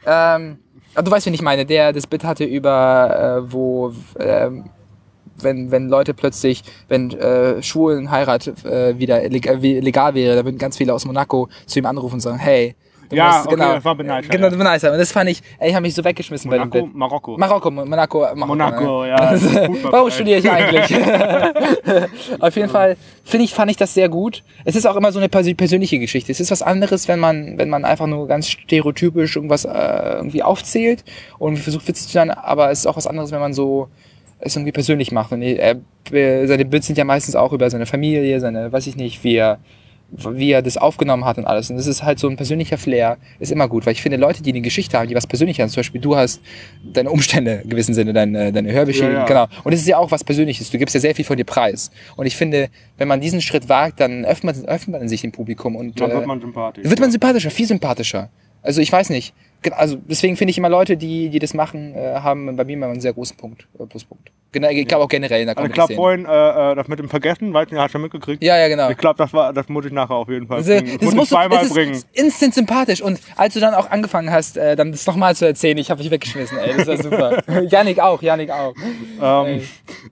[0.06, 0.60] Ähm,
[0.94, 1.66] aber du weißt, wen ich meine.
[1.66, 4.66] Der das Bit hatte über, äh, wo, ähm,
[5.44, 10.46] wenn, wenn Leute plötzlich, wenn äh, Schwulen Heirat äh, wieder leg- wie- legal wäre, da
[10.46, 12.76] würden ganz viele aus Monaco zu ihm anrufen und sagen, hey.
[13.10, 14.56] du Ja, musst- okay, das war Benicer, Genau, ja.
[14.56, 14.92] Benicer.
[14.92, 16.96] Und das fand ich, ey, ich habe mich so weggeschmissen bei Monaco, dem Bit.
[16.96, 17.38] Marokko.
[17.38, 19.10] Marokko, Monaco, Marokko, Monaco, ne?
[19.10, 20.96] ja, Das- Fußball- Warum studiere ich eigentlich?
[22.40, 24.44] Auf jeden Fall finde ich, fand ich das sehr gut.
[24.66, 26.32] Es ist auch immer so eine persö- persönliche Geschichte.
[26.32, 29.70] Es ist was anderes, wenn man, wenn man einfach nur ganz stereotypisch irgendwas äh,
[30.18, 31.04] irgendwie aufzählt
[31.38, 33.88] und versucht witzig zu sein, aber es ist auch was anderes, wenn man so
[34.40, 35.32] es irgendwie persönlich macht.
[35.32, 35.78] Und er,
[36.12, 39.60] seine Bits sind ja meistens auch über seine Familie, seine, weiß ich nicht, wie er
[40.12, 41.70] wie er das aufgenommen hat und alles.
[41.70, 44.42] Und das ist halt so ein persönlicher Flair, ist immer gut, weil ich finde, Leute,
[44.42, 46.42] die eine Geschichte haben, die was Persönliches haben, zum Beispiel du hast
[46.84, 49.26] deine Umstände in gewissem Sinne, deine, deine Hörbeschädigung, Ja, ja.
[49.26, 49.48] genau.
[49.64, 50.72] Und es ist ja auch was Persönliches.
[50.72, 51.92] Du gibst ja sehr viel von dir preis.
[52.16, 55.32] Und ich finde, wenn man diesen Schritt wagt, dann öffnet man, öffnet man sich dem
[55.32, 56.90] Publikum und Dann äh, wird man sympathisch.
[56.90, 58.30] wird man sympathischer, viel sympathischer.
[58.62, 59.34] Also ich weiß nicht.
[59.72, 62.88] Also deswegen finde ich immer Leute, die, die das machen, äh, haben bei mir immer
[62.88, 64.32] einen sehr großen Punkt, äh, Pluspunkt.
[64.52, 66.98] Genau, ich glaube auch generell in der also ich glaube vorhin, äh, äh, das mit
[66.98, 68.42] dem Vergessen, weißt du, hast du ja mitgekriegt.
[68.42, 68.90] Ja, ja, genau.
[68.90, 70.86] Ich glaube, das war, das muss ich nachher auf jeden Fall Also, bringen.
[70.88, 72.04] Das, das muss ich musst du, zweimal es ist bringen.
[72.14, 73.02] instant sympathisch.
[73.04, 76.02] Und als du dann auch angefangen hast, äh, dann das nochmal zu erzählen, ich habe
[76.02, 77.44] mich weggeschmissen, ey, das war super.
[77.70, 78.74] Janik auch, Janik auch.
[79.22, 79.62] Ähm,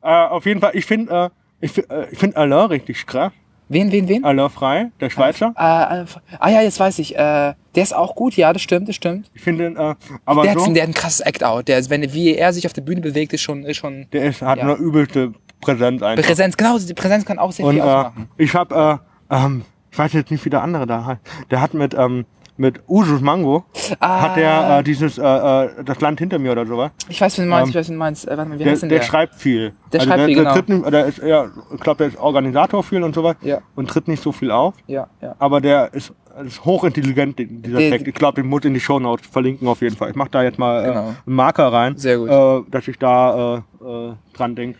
[0.04, 3.32] äh, auf jeden Fall, ich finde, äh, ich, fi- äh, ich finde Alain richtig krass.
[3.70, 4.24] Wen, wen, wen?
[4.24, 5.54] Alain Frei, der Schweizer.
[5.58, 6.06] Äh, äh,
[6.40, 7.16] ah ja, jetzt weiß ich.
[7.16, 9.30] Äh, der ist auch gut, ja, das stimmt, das stimmt.
[9.34, 11.68] Ich finde, äh, aber Der hat, so, der hat ein krasses Act-Out.
[11.68, 14.24] Der, ist- wenn, wie er sich auf der Bühne bewegt, ist schon, ist schon der
[14.26, 14.64] ist, hat Ja.
[14.64, 16.26] eine übelste Präsenz einfach.
[16.26, 16.56] Präsenz.
[16.56, 18.30] Genau, die Präsenz kann auch sehr Und viel äh, ausmachen.
[18.38, 21.22] ich habe, äh, ähm, ich weiß jetzt nicht, wie der andere da heißt.
[21.52, 22.26] Der hat mit, ähm,
[22.58, 23.66] mit Usus Mango,
[24.00, 24.22] Ah.
[24.24, 26.92] hat der äh, dieses, äh, äh, das Land hinter mir oder sowas.
[27.08, 28.28] Ich weiß, wen du meinst, ähm, ich weiß, wen du meinst.
[28.28, 29.06] Äh, warte mal, wie Der, heißt denn der der?
[29.06, 29.74] schreibt viel.
[29.94, 30.56] Der schreibt der, viel, der genau.
[30.56, 33.36] Tritt nicht, der ist, ja, ich glaube, der ist Organisator viel und sowas.
[33.42, 33.60] Ja.
[33.76, 34.74] Und tritt nicht so viel auf.
[34.88, 35.36] Ja, ja.
[35.40, 36.14] Aber der ist,
[36.46, 38.08] ist hochintelligent, dieser Der- Text.
[38.08, 40.10] Ich glaube, den muss in die Shownotes verlinken auf jeden Fall.
[40.10, 41.00] Ich mache da jetzt mal äh, Genau.
[41.26, 42.30] einen Marker rein, Sehr gut.
[42.30, 44.80] Äh, dass ich da äh, äh, dran denke.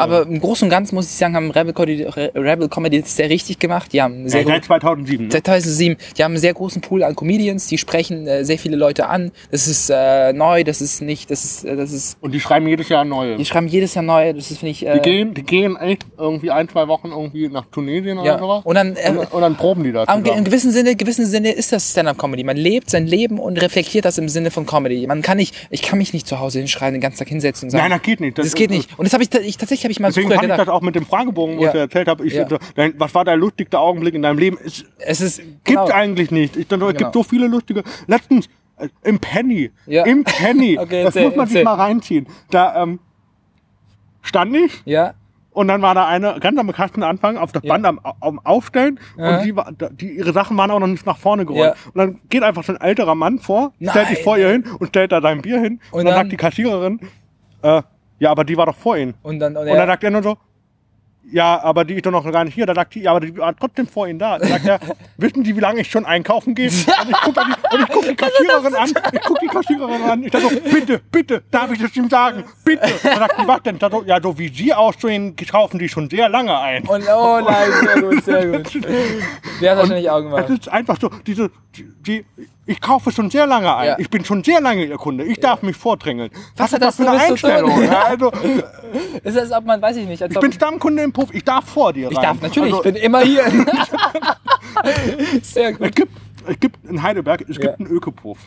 [0.00, 3.16] Aber im Großen und Ganzen muss ich sagen, haben Rebel Comedy, Re- Rebel Comedy das
[3.16, 3.92] sehr richtig gemacht.
[3.92, 5.26] Die haben sehr Ja, seit 2007.
[5.26, 5.32] Ne?
[5.32, 5.96] Seit 2007.
[6.16, 9.30] Die haben einen sehr großen Pool an Comedians, die sprechen äh, sehr viele Leute an.
[9.50, 12.66] Das ist äh, neu, das ist nicht, das ist, äh, das ist, Und die schreiben
[12.66, 13.36] jedes Jahr neue.
[13.36, 16.06] die schreiben jedes Jahr neu, das ist, finde ich, äh, Die gehen, die gehen echt
[16.18, 18.34] irgendwie ein, zwei Wochen irgendwie nach Tunesien ja.
[18.34, 18.60] oder sowas.
[18.64, 20.44] Und dann, äh, und, und dann proben die da zusammen.
[20.44, 22.44] gewissem Sinne, gewissen Sinne ist das Stand-up-Comedy.
[22.44, 25.06] Man lebt sein Leben und reflektiert das im Sinne von Comedy.
[25.06, 27.70] Man kann nicht, ich kann mich nicht zu Hause hinschreien, den ganzen Tag hinsetzen und
[27.70, 28.38] sagen, Nein, das geht nicht.
[28.38, 28.88] das, Das geht nicht.
[28.98, 30.94] Und das habe ich, ich tatsächlich habe ich mal Deswegen früher ich das auch mit
[30.94, 31.68] dem Fragebogen, wo Ja.
[31.70, 32.46] ich erzählt habe, Ja.
[32.76, 34.56] dein, was war der lustigste Augenblick in deinem Leben?
[34.64, 35.86] Es Es ist gibt genau.
[35.88, 36.56] eigentlich nicht.
[36.56, 36.98] Ich dachte, es Genau.
[36.98, 37.82] gibt so viele lustige.
[38.06, 38.46] Letztens
[38.78, 39.70] äh, im Penny.
[39.86, 40.04] Ja.
[40.04, 40.78] Im Penny.
[40.80, 41.64] Okay, das erzähl, muss man sich erzähl.
[41.64, 42.26] mal reinziehen.
[42.50, 42.98] Da ähm,
[44.22, 45.14] stand ich Ja,
[45.52, 47.72] und dann war da eine ganz am bekannten Anfang auf das Ja.
[47.72, 49.38] Band am, am Aufstellen Ja.
[49.38, 49.54] und die,
[49.96, 51.74] die, ihre Sachen waren auch noch nicht nach vorne gerollt.
[51.76, 51.90] Ja.
[51.92, 54.24] Und dann geht einfach so ein älterer Mann vor, stellt sich Nein.
[54.24, 55.80] vor ihr hin und stellt da sein Bier hin.
[55.90, 57.00] Und, Und dann, dann- sagt die Kassiererin,
[57.62, 57.82] äh,
[58.20, 59.14] ja, aber die war doch vor Ihnen.
[59.22, 60.36] und dann, und Und dann sagt er nur so,
[61.32, 62.66] ja, aber die ist doch noch gar nicht hier.
[62.66, 64.38] Da sagt die, ja, aber die war trotzdem vor Ihnen da.
[64.38, 64.80] Da sagt er,
[65.16, 66.68] wissen Sie, wie lange ich schon einkaufen gehe?
[66.68, 66.74] Und
[67.10, 67.40] ich gucke
[67.72, 68.90] ich guck die Kassiererin an.
[69.12, 70.22] Ich gucke die Kassiererin an.
[70.24, 72.44] Ich sage so, bitte, bitte, darf ich das ihm sagen?
[72.64, 72.88] Bitte.
[73.02, 73.74] Dann sagt die, was denn?
[73.76, 76.86] Ich sag so, ja, so wie Sie aussehen, kaufen die schon sehr lange ein.
[76.86, 78.84] und, oh nein, sehr gut, sehr gut.
[79.60, 80.44] Der hat wahrscheinlich auch gemacht.
[80.44, 82.24] Das ist einfach so, diese, die, die,
[82.66, 83.86] ich kaufe schon sehr lange ein.
[83.88, 83.98] Ja.
[83.98, 85.24] Ich bin schon sehr lange Ihr Kunde.
[85.24, 86.30] Ich darf mich vordrängeln.
[86.56, 87.20] Was ist hat das für eine?
[87.20, 87.82] Einstellung?
[87.82, 88.30] Ja, also,
[89.24, 91.30] Ist das, ob man, weiß ich nicht, ich bin Stammkunde im Puff.
[91.32, 92.12] Ich darf vor dir rein.
[92.12, 93.44] ich darf natürlich, Also, ich bin immer hier.
[95.42, 95.88] Sehr gut.
[95.88, 96.12] Es gibt,
[96.46, 97.62] es gibt in Heidelberg, es Ja.
[97.62, 98.38] gibt einen Ökopuff.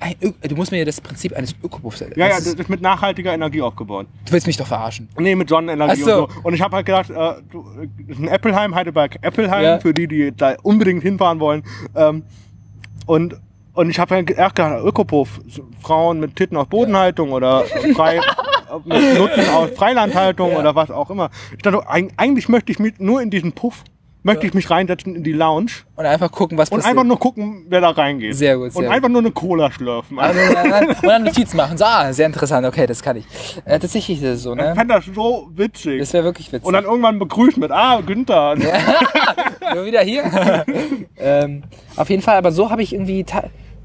[0.00, 3.62] Ein Du musst mir das Prinzip eines Ökopuffs Ja, ja, das ist, mit nachhaltiger Energie
[3.62, 4.06] aufgebaut.
[4.26, 5.08] Du willst mich doch verarschen.
[5.18, 6.24] Nee, mit Sonnenenergie so.
[6.24, 6.40] und so.
[6.42, 7.64] Und ich habe halt gedacht, äh, du,
[8.06, 9.78] das ist ein Appleheim, Heidelberg Appleheim, Ja.
[9.78, 11.62] für die, die da unbedingt hinfahren wollen.
[11.96, 12.22] Ähm,
[13.06, 13.36] und,
[13.78, 15.40] und ich habe halt erst gedacht, Ökopuff,
[15.80, 17.64] Frauen mit Titten aus Bodenhaltung oder
[17.94, 18.20] frei,
[18.84, 20.58] mit Nutten aus Freilandhaltung Ja.
[20.58, 21.30] oder was auch immer.
[21.56, 23.84] Ich dachte, eig- eigentlich möchte ich mit, nur in diesen Puff
[24.24, 26.90] möchte ich mich reinsetzen in die Lounge Und einfach gucken, was und passiert.
[26.90, 28.34] einfach nur gucken, wer da reingeht.
[28.34, 30.18] Sehr gut, sehr und einfach nur eine Cola schlürfen.
[30.18, 30.88] Also, und dann-
[31.20, 31.78] und Notiz machen.
[31.78, 32.66] So, ah, sehr interessant.
[32.66, 33.24] Okay, das kann ich.
[33.64, 34.74] Äh, tatsächlich ist es so, Ich ne?
[34.74, 36.00] fand das so witzig.
[36.00, 36.66] Das wäre wirklich witzig.
[36.66, 38.56] und dann irgendwann begrüßt mit, ah, Günther.
[39.74, 40.24] Nur wieder hier.
[41.16, 41.62] ähm,
[41.96, 43.24] auf jeden Fall, aber so habe ich irgendwie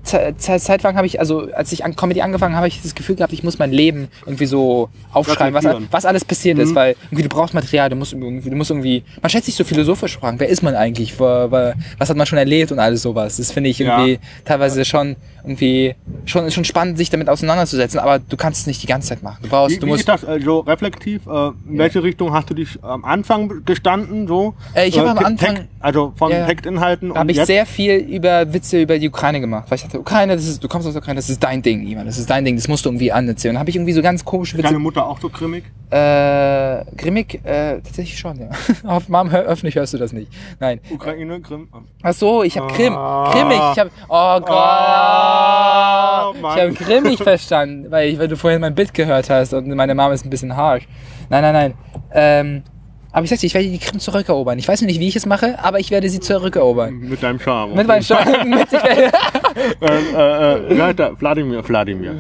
[0.04, 2.82] te- ze- ze- zeitlang habe ich, also als ich an Comedy angefangen habe, habe ich
[2.82, 6.64] das Gefühl gehabt, ich muss mein Leben irgendwie so aufschreiben, was, was alles passiert Mhm.
[6.64, 9.56] ist, weil irgendwie du brauchst Material, du musst irgendwie, du musst irgendwie, man stellt sich
[9.56, 12.80] so philosophisch fragen, wer ist man eigentlich, Wa- wa- was hat man schon erlebt und
[12.80, 13.38] alles sowas.
[13.38, 14.20] Das finde ich irgendwie Ja.
[14.46, 18.88] teilweise schon irgendwie schon schon spannend, sich damit auseinanderzusetzen, aber du kannst es nicht die
[18.88, 19.40] ganze Zeit machen.
[19.44, 21.28] Du brauchst, Wie, du wie musst ist das äh, so reflektiv?
[21.28, 24.28] Äh, in welche Richtung hast du dich am Anfang gestanden?
[24.28, 24.54] So?
[24.74, 26.46] Äh, ich hab am Te- Anfang- Text- also von Ja.
[26.46, 27.48] Textinhalten habe ich jetzt?
[27.48, 29.66] sehr viel über Witze über die Ukraine gemacht.
[29.70, 31.86] Weil ich dachte, Ukraine, das ist, du kommst aus der Ukraine, das ist dein Ding,
[31.86, 33.60] Ivan, das ist dein Ding, das musst du irgendwie anerzählen.
[33.60, 34.68] Habe ich irgendwie so ganz komische Witze.
[34.68, 35.66] Deine Mutter auch so grimmig?
[35.90, 38.50] Äh, grimmig, äh, tatsächlich schon, ja.
[38.90, 40.32] Auf Mom, hör, öffentlich hörst du das nicht.
[40.60, 40.80] Nein.
[40.90, 41.68] Ukraine, Grimm.
[42.02, 42.96] Ach so, ich habe Grimm.
[42.96, 43.30] Ah.
[43.32, 44.50] Grimmig, ich habe, oh Gott.
[44.50, 45.33] Oh,
[46.36, 46.60] ich Mann.
[46.60, 50.12] habe grimmig verstanden, weil, ich, weil du vorhin mein Bit gehört hast und meine Mom
[50.12, 50.88] ist ein bisschen harsh.
[51.30, 51.74] Nein, nein, nein.
[52.14, 52.64] Ähm,
[53.14, 54.58] aber ich sagte, ich werde die Krim zurückerobern.
[54.58, 56.98] Ich weiß noch nicht, wie ich es mache, aber ich werde sie zurückerobern.
[56.98, 57.76] Mit deinem Charme.
[57.76, 58.50] Mit meinen Steuern.
[58.50, 59.12] mit, ich werde,
[59.82, 62.14] äh, äh, äh, Leute, Wladimir, Wladimir.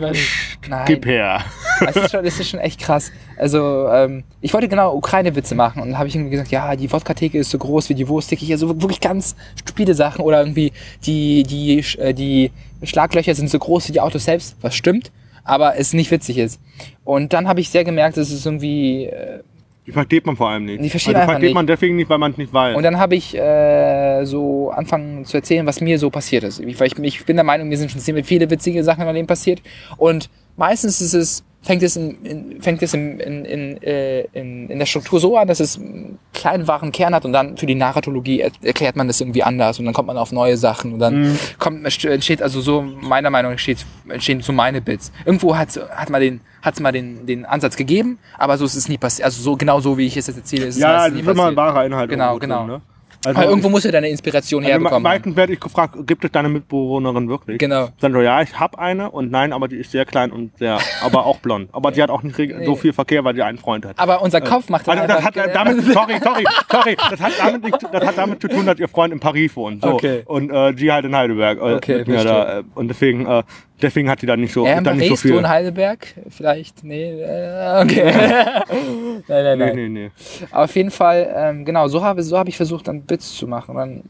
[0.69, 0.85] Nein.
[0.85, 1.43] Gib her.
[1.79, 3.11] Das ist schon, das ist schon echt krass.
[3.37, 6.91] Also, ähm, ich wollte genau Ukraine-Witze machen und dann habe ich irgendwie gesagt, ja, die
[6.91, 8.51] Wodka-Theke ist so groß wie die Wursttheke.
[8.51, 10.71] Also wirklich ganz stupide Sachen oder irgendwie
[11.05, 12.51] die, die, äh, die
[12.83, 15.11] Schlaglöcher sind so groß wie die Autos selbst, was stimmt,
[15.43, 16.59] aber es nicht witzig ist.
[17.03, 19.39] Und dann habe ich sehr gemerkt, dass es irgendwie, äh,
[19.85, 20.83] Die versteht man vor allem nicht.
[20.83, 21.55] Die versteht also man einfach versteht nicht.
[21.55, 22.75] man deswegen nicht, weil man es nicht weiß.
[22.75, 26.59] und dann habe ich äh, so angefangen zu erzählen, was mir so passiert ist.
[26.59, 29.07] Ich, weil ich, ich bin der Meinung, mir sind schon ziemlich viele witzige Sachen in
[29.07, 29.61] meinem Leben passiert.
[29.97, 34.69] Und meistens ist es, fängt es, in, in, fängt es in, in, in, äh, in,
[34.69, 37.65] in der Struktur so an, dass es einen kleinen wahren Kern hat und dann für
[37.65, 40.93] die Narratologie er, erklärt man das irgendwie anders und dann kommt man auf neue Sachen
[40.93, 41.39] und dann Mhm.
[41.59, 45.11] kommt, entsteht, also so meiner Meinung nach entsteht, entstehen so meine Bits.
[45.25, 48.87] Irgendwo hat hat man den hat's mal den, den Ansatz gegeben, aber so ist es
[48.87, 49.25] nie passiert.
[49.25, 51.19] Also so genau so wie ich es jetzt erzähle, ist es ja, meistens das nie
[51.19, 51.75] ist immer ein passiert.
[51.75, 52.09] wahrer Inhalt.
[52.09, 52.59] Genau, genau.
[52.59, 52.81] Drin, ne?
[53.25, 55.03] Also Weil irgendwo musst du deine Inspiration also herbekommen.
[55.03, 57.57] meistens werde ich gefragt, gibt es deine Mitbewohnerin wirklich?
[57.57, 57.89] Genau.
[58.01, 60.77] Dann so, ja, ich habe eine und nein, aber die ist sehr klein und sehr,
[61.01, 61.69] aber auch blond.
[61.71, 63.97] Aber die hat auch nicht so viel Verkehr, weil sie einen Freund hat.
[63.99, 67.63] Aber unser Kopf macht dann Also das hat damit, sorry, sorry, sorry, das hat damit,
[67.63, 69.81] nicht, das hat damit zu tun, dass ihr Freund in Paris wohnt.
[69.83, 69.93] So.
[69.93, 70.23] Okay.
[70.25, 71.59] Und äh, sie halt in Heidelberg.
[71.59, 72.23] Äh, Okay, verstehe.
[72.23, 73.43] da, äh, und deswegen, äh,
[73.81, 75.35] deswegen hat die da nicht so, in dann nicht so viel.
[75.35, 76.07] in Heidelberg?
[76.29, 76.83] Vielleicht?
[76.83, 78.11] Nee, äh, okay.
[79.27, 79.75] nein, nein, Nee, nein.
[79.75, 80.11] nee, nee.
[80.51, 83.75] Auf jeden Fall, ähm, genau, so habe so hab ich versucht, dann Bits zu machen.
[83.75, 84.03] Dann,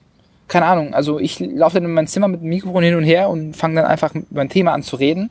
[0.48, 3.30] keine Ahnung, also ich laufe dann in mein Zimmer mit dem Mikrofon hin und her
[3.30, 5.30] und fange dann einfach über ein Thema an zu reden.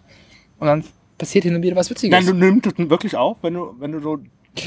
[0.59, 0.85] Und dann
[1.19, 2.17] passiert hin und wieder was Witziges.
[2.17, 4.19] Nein, du nimmst es wirklich auf, wenn du, wenn du so.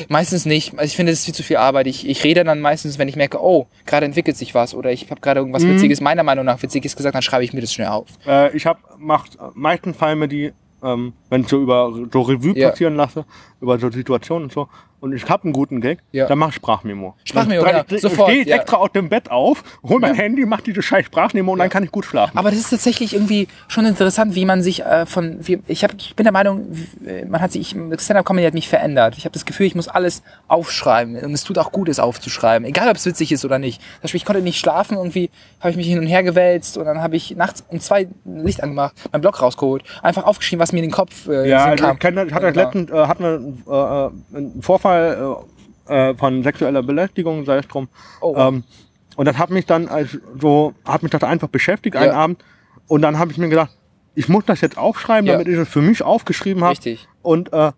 [0.09, 0.73] Meistens nicht.
[0.73, 1.87] Also ich finde, das ist viel zu viel Arbeit.
[1.87, 5.09] Ich, ich rede dann meistens, wenn ich merke, oh, gerade entwickelt sich was oder ich
[5.11, 5.75] habe gerade irgendwas Mhm.
[5.75, 8.07] Witziges, meiner Meinung nach Witziges gesagt, dann schreibe ich mir das schnell auf.
[8.25, 12.57] Äh, ich habe macht meistens fallen mir die, ähm, wenn ich so über so Revue
[12.57, 12.69] Ja.
[12.71, 13.25] passieren lasse,
[13.61, 14.67] über so Situationen und so.
[15.01, 16.25] Und ich habe einen guten Gag, Ja.
[16.27, 17.15] dann mach ich Sprachmemo.
[17.25, 17.83] Sprachmemo, dann, genau.
[17.87, 18.55] dann Sofort, stehe ich ja.
[18.55, 20.21] extra aus dem Bett auf, hol mein Ja.
[20.21, 22.37] Handy, mach diese scheiß Sprachmemo und dann kann ich gut schlafen.
[22.37, 25.37] Aber das ist tatsächlich irgendwie schon interessant, wie man sich äh, von.
[25.45, 27.75] Wie, ich, hab, ich bin der Meinung, wie- man hat sich.
[27.97, 29.15] Stand-up-Comedy hat mich verändert.
[29.17, 31.17] Ich habe das Gefühl, ich muss alles aufschreiben.
[31.17, 32.65] Und es tut auch gut, es aufzuschreiben.
[32.67, 33.81] Egal, ob es witzig ist oder nicht.
[33.81, 34.95] Zum Beispiel, ich konnte nicht schlafen.
[34.97, 35.29] Irgendwie
[35.59, 38.63] habe ich mich hin und her gewälzt und dann habe ich nachts um zwei Licht
[38.63, 41.93] angemacht, mein Blog rausgeholt, einfach aufgeschrieben, was mir in den Kopf äh, Ja, also kam.
[41.95, 42.63] ich, kenn, das- ich hatte Genau.
[42.63, 43.23] letztens, äh, hatten
[43.65, 47.87] wir äh, äh, einen Vorfall äh, äh, von sexueller Belästigung, sei es drum.
[48.21, 48.35] Oh.
[48.37, 48.63] Ähm,
[49.15, 52.17] und das hat mich dann als so, hat mich das einfach beschäftigt einen Ja.
[52.17, 52.43] Abend.
[52.87, 53.71] Und dann habe ich mir gedacht,
[54.13, 55.33] ich muss das jetzt aufschreiben, Ja.
[55.33, 56.71] damit ich es für mich aufgeschrieben habe.
[56.71, 57.07] Richtig.
[57.21, 57.71] Und äh,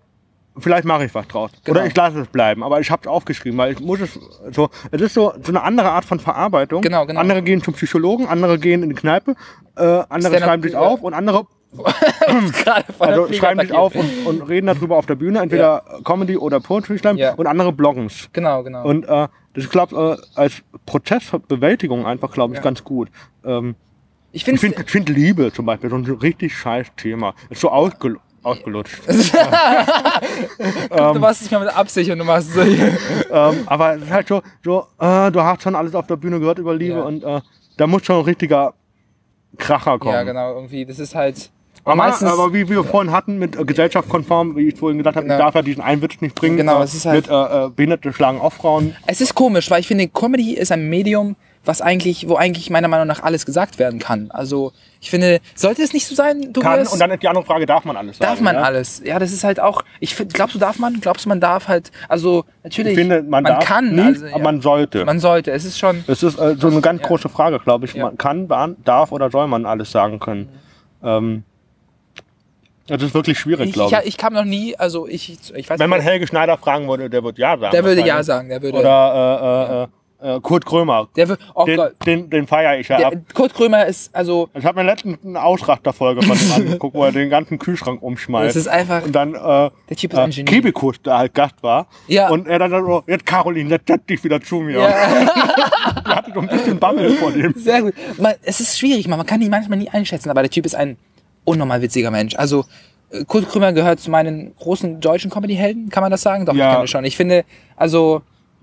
[0.58, 1.52] vielleicht mache ich was draus.
[1.64, 1.80] Genau.
[1.80, 2.64] Oder ich lasse es bleiben.
[2.64, 4.20] Aber ich habe es aufgeschrieben, weil ich muss es
[4.52, 6.82] so, es ist so, so eine andere Art von Verarbeitung.
[6.82, 7.20] Genau, genau.
[7.20, 9.36] Andere gehen zum Psychologen, andere gehen in die Kneipe,
[9.76, 11.46] äh, andere schreiben sich auf und andere
[13.00, 13.80] also schreiben sich Fliegerpapier.
[13.80, 17.34] auf und, und reden darüber auf der Bühne, entweder Comedy oder Poetry Slam Ja.
[17.34, 18.30] und andere bloggen's.
[18.34, 18.86] Genau, genau.
[18.86, 22.64] Und äh, das ist, glaube äh, als Prozessbewältigung einfach, glaube ich, Ja.
[22.64, 23.10] ganz gut.
[23.46, 23.76] Ähm,
[24.32, 27.34] ich finde ich find Liebe zum Beispiel so ein richtig scheiß Thema.
[27.50, 29.00] Ist so ausgel ausgelutscht.
[29.08, 29.14] du
[31.20, 34.42] machst nicht mal mit Absicht und du machst so ähm, aber es ist halt so,
[34.64, 37.04] so äh, du hast schon alles auf der Bühne gehört über Liebe Ja.
[37.04, 37.42] und äh,
[37.78, 38.74] da muss schon ein richtiger
[39.58, 40.14] Kracher kommen.
[40.14, 40.86] Ja, genau, irgendwie.
[40.86, 41.50] Das ist halt.
[41.88, 45.26] Aber, meistens, aber wie wir vorhin hatten, mit äh, gesellschaftskonform, wie ich vorhin gesagt habe,
[45.26, 45.38] Genau.
[45.38, 46.58] ich darf ja diesen einen Witz nicht bringen.
[46.58, 48.96] Genau, äh, es ist halt- mit äh, äh, Behinderte schlagen auf Frauen.
[49.06, 52.88] Es ist komisch, weil ich finde, Comedy ist ein Medium, was eigentlich, wo eigentlich meiner
[52.88, 54.32] Meinung nach alles gesagt werden kann.
[54.32, 54.72] Also
[55.02, 56.94] ich finde, sollte es nicht so sein, Kann, Tobias?
[56.94, 58.32] und dann ist die andere Frage, darf man alles sagen?
[58.32, 58.62] darf man ja?
[58.62, 59.02] alles.
[59.04, 59.82] Ja, das ist halt auch.
[60.00, 61.02] Ich glaubst du, darf man?
[61.02, 61.92] Glaubst du, man darf halt?
[62.08, 62.94] Also natürlich.
[62.94, 65.04] Ich finde, man, darf kann, nicht, also, aber ja, man sollte.
[65.06, 65.52] man sollte.
[65.52, 66.04] Es ist schon.
[66.08, 67.08] Es ist äh, so eine ganz Ja.
[67.08, 67.96] große Frage, glaube ich.
[67.96, 68.48] Man kann,
[68.86, 70.48] darf oder soll man alles sagen können.
[71.04, 71.44] Ähm,
[72.88, 74.08] das ist wirklich schwierig, Ich, glaube ich, ich.
[74.08, 74.76] ich kam noch nie.
[74.78, 76.08] Also ich, ich weiß Wenn man nicht.
[76.10, 77.72] Helge Schneider fragen würde, der würde ja sagen.
[77.72, 78.50] Der würde ja sagen.
[78.50, 78.78] Der würde.
[78.78, 79.88] Oder äh, äh,
[80.20, 81.08] äh, Kurt Krömer.
[81.16, 81.44] der würde.
[81.54, 81.94] Oh den, Gott.
[82.06, 83.12] den, den feiere ich ja ab.
[83.12, 84.50] Der, Kurt Krömer ist also.
[84.56, 88.50] Ich habe mir letztens eine Ausrachterfolge von ihm angeguckt, wo er den ganzen Kühlschrank umschmeißt.
[88.50, 89.04] Das ist einfach.
[89.04, 90.46] und dann äh, Der Typ ist äh, ein Genie.
[90.46, 91.88] Kibikus, der halt Gast war.
[92.08, 92.30] Ja.
[92.30, 94.80] Und er dann so, jetzt Caroline, jetzt setz dich wieder zu mir.
[94.80, 94.88] Ja.
[96.08, 97.54] Er hatte so ein bisschen Bammel vor dem.
[97.58, 97.94] Sehr gut.
[98.18, 100.76] Man, es ist schwierig, man, man kann ihn manchmal nie einschätzen, aber der Typ ist
[100.76, 100.98] ein
[101.48, 102.36] unnormal witziger Mensch.
[102.36, 102.66] Also
[103.12, 106.46] äh, Kurt Krömer gehört zu meinen großen deutschen Comedy-Helden, kann man das sagen?
[106.46, 106.72] Doch, Ja.
[106.72, 107.06] ich kann schon.
[107.06, 108.22] Ich finde, also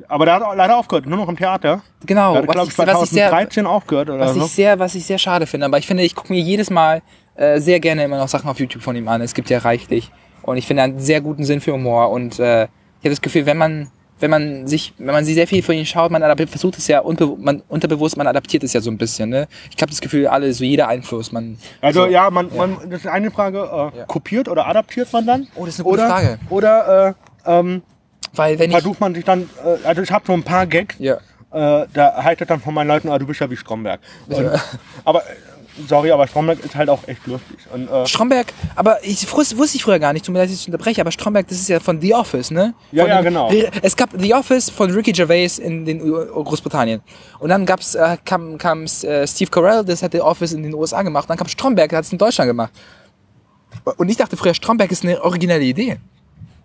[0.09, 1.83] Aber der hat auch leider aufgehört, nur noch im Theater.
[2.05, 4.40] genau, Der hat, glaube was ich, ich, was ich sehr, 2013 aufgehört oder was so.
[4.44, 5.66] ich sehr, was ich sehr schade finde.
[5.66, 7.03] Aber ich finde, ich gucke mir jedes Mal
[7.37, 9.20] äh, sehr gerne immer noch Sachen auf YouTube von ihm an.
[9.23, 10.11] Es gibt ja reichlich.
[10.42, 12.11] Und ich finde, er hat einen sehr guten Sinn für Humor.
[12.11, 15.46] Und äh, ich habe das Gefühl, wenn man, wenn man sich, wenn man sich sehr
[15.46, 18.72] viel von ihm schaut, man adaptiert, versucht es ja unbe man, unterbewusst, man adaptiert es
[18.72, 19.29] ja so ein bisschen.
[19.31, 19.48] Ne?
[19.74, 21.59] Ich habe das Gefühl, alle, so jeder Einfluss, man.
[21.81, 24.05] Also so, ja, man, man, das ist eine Frage, äh, Ja.
[24.07, 25.46] kopiert oder adaptiert man dann?
[25.57, 26.38] Oh, das ist eine gute oder, Frage.
[26.48, 27.83] Oder äh, ähm,
[28.35, 28.77] Weil wenn ich.
[28.77, 31.14] versucht man sich dann, äh, also ich habe so ein paar Gags, Ja.
[31.53, 34.00] äh, da heißt es dann von meinen Leuten, ah, du bist ja wie Stromberg.
[34.29, 34.48] Und,
[35.05, 35.24] aber, äh,
[35.89, 37.59] sorry, aber Stromberg ist halt auch echt lustig.
[37.73, 40.67] Und, äh, Stromberg, aber ich wusste, ich früher gar nicht, tut mir leid, dass ich
[40.67, 42.75] unterbreche, aber Stromberg, das ist ja von The Office, ne?
[42.93, 43.51] Ja, von ja, den- genau.
[43.83, 47.01] Es gab The Office von Ricky Gervais in den Großbritannien.
[47.39, 50.75] Und dann gab's, äh, kam, kam äh, Steve Carell, das hat The Office in den
[50.75, 51.25] USA gemacht.
[51.25, 52.73] Und dann kam Stromberg, der hat es in Deutschland gemacht.
[53.97, 55.99] Und ich dachte früher, Stromberg ist eine originelle Idee.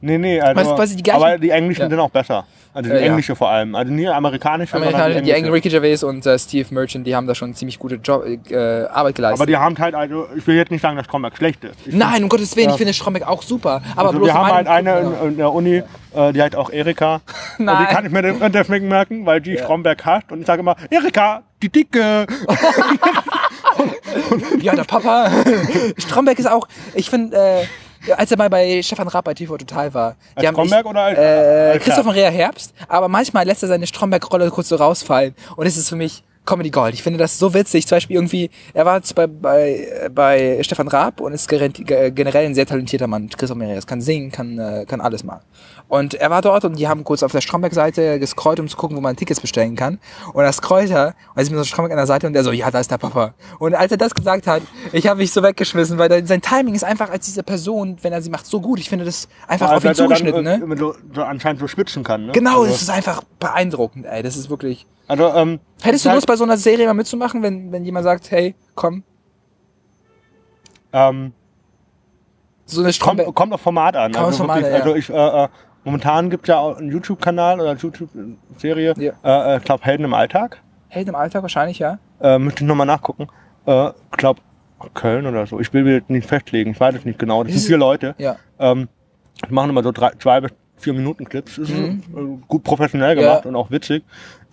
[0.02, 1.90] nee, nee, also, Weißt was die gleichen- aber die englischen Ja.
[1.90, 2.46] sind auch besser.
[2.74, 3.08] Also die Äh, ja.
[3.08, 3.74] englische vor allem.
[3.74, 5.54] Also nie amerikanische, Amerikaner, sondern die englische.
[5.54, 8.56] Ricky Gervais und äh, Steve Merchant, die haben da schon ziemlich gute Job, äh,
[8.86, 9.40] Arbeit geleistet.
[9.42, 11.76] Aber die haben halt, also ich will jetzt nicht sagen, dass Stromberg schlecht ist.
[11.86, 12.74] Ich Nein, um Gottes Willen, Ja.
[12.74, 13.82] ich finde Stromberg auch super.
[13.96, 15.00] Aber Also wir haben halt eine Ja.
[15.00, 15.84] in, in der Uni,
[16.16, 17.22] äh, die heißt auch Erika.
[17.58, 17.88] Und Nein.
[17.90, 20.32] die kann ich mir den- deswegen merken, weil die Stromberg hasst.
[20.32, 22.28] Und ich sage immer, Erika, die Dicke.
[24.62, 25.30] Ja, der Papa.
[25.98, 27.68] Stromberg ist auch, ich finde, äh, ja,
[28.16, 30.16] als er mal bei Stefan Raab bei TV Total war.
[30.36, 34.70] Als Stromberg oder als- äh, Christoph Maria Herbst, aber manchmal lässt er seine Stromberg-Rolle kurz
[34.70, 35.36] so rausfallen.
[35.56, 36.96] Und es ist für mich Comedy Gold.
[36.96, 37.86] Ich finde das so witzig.
[37.86, 42.56] Zum Beispiel irgendwie, er war jetzt bei, bei, bei Stefan Raab und ist generell ein
[42.56, 43.30] sehr talentierter Mann.
[43.30, 45.42] Christoph Maria kann singen, kann, äh, kann alles mal.
[45.90, 48.96] Und er war dort und die haben kurz auf der Stromberg-Seite gescrollt, um zu gucken,
[48.96, 50.00] wo man Tickets bestellen kann.
[50.34, 52.52] Und das scrollt er, und ist mit so Stromberg an der Seite und der so,
[52.52, 53.34] ja, da ist der Papa.
[53.58, 54.62] Und als er das gesagt hat,
[54.94, 58.22] ich habe mich so weggeschmissen, weil sein Timing ist einfach als diese Person, wenn er
[58.22, 58.80] sie macht, so gut.
[58.80, 60.78] Ich finde das einfach auf ihn Also, zugeschnitten, dann, ne?
[60.78, 62.28] So, so anscheinend so schwitzen kann.
[62.28, 62.32] Ne?
[62.34, 64.22] Genau, also, das ist einfach beeindruckend, ey.
[64.22, 64.86] Das ist wirklich.
[65.08, 68.30] also ähm, Hättest du Lust, bei so einer Serie mal mitzumachen, wenn, wenn jemand sagt,
[68.30, 69.04] hey, komm,
[70.94, 71.34] ähm,
[72.66, 73.26] so eine Stromberg.
[73.26, 74.12] kommt, kommt auf Format an.
[74.12, 74.76] Kommt also auf Format, wirklich, ja.
[74.84, 75.48] also ich, äh, äh,
[75.84, 79.14] momentan gibt es ja auch einen YouTube-Kanal oder eine YouTube-Serie, Ja.
[79.24, 80.62] äh, äh, ich glaube Helden im Alltag.
[80.90, 82.00] Held im Alltag wahrscheinlich, ja.
[82.22, 83.28] Äh, müsste ich nochmal nachgucken.
[83.66, 84.42] Äh, ich glaube
[84.94, 85.60] Köln oder so.
[85.60, 87.44] Ich will mir nicht festlegen, ich weiß es nicht genau.
[87.44, 88.16] Das sind vier Leute.
[88.18, 88.38] Ja.
[88.60, 88.88] Ähm,
[89.48, 91.58] die machen immer so drei, zwei bis vier Minuten Clips.
[91.58, 91.98] Das ist äh,
[92.48, 93.22] gut professionell Mhm.
[93.22, 93.28] Ja.
[93.30, 94.04] gemacht und auch witzig.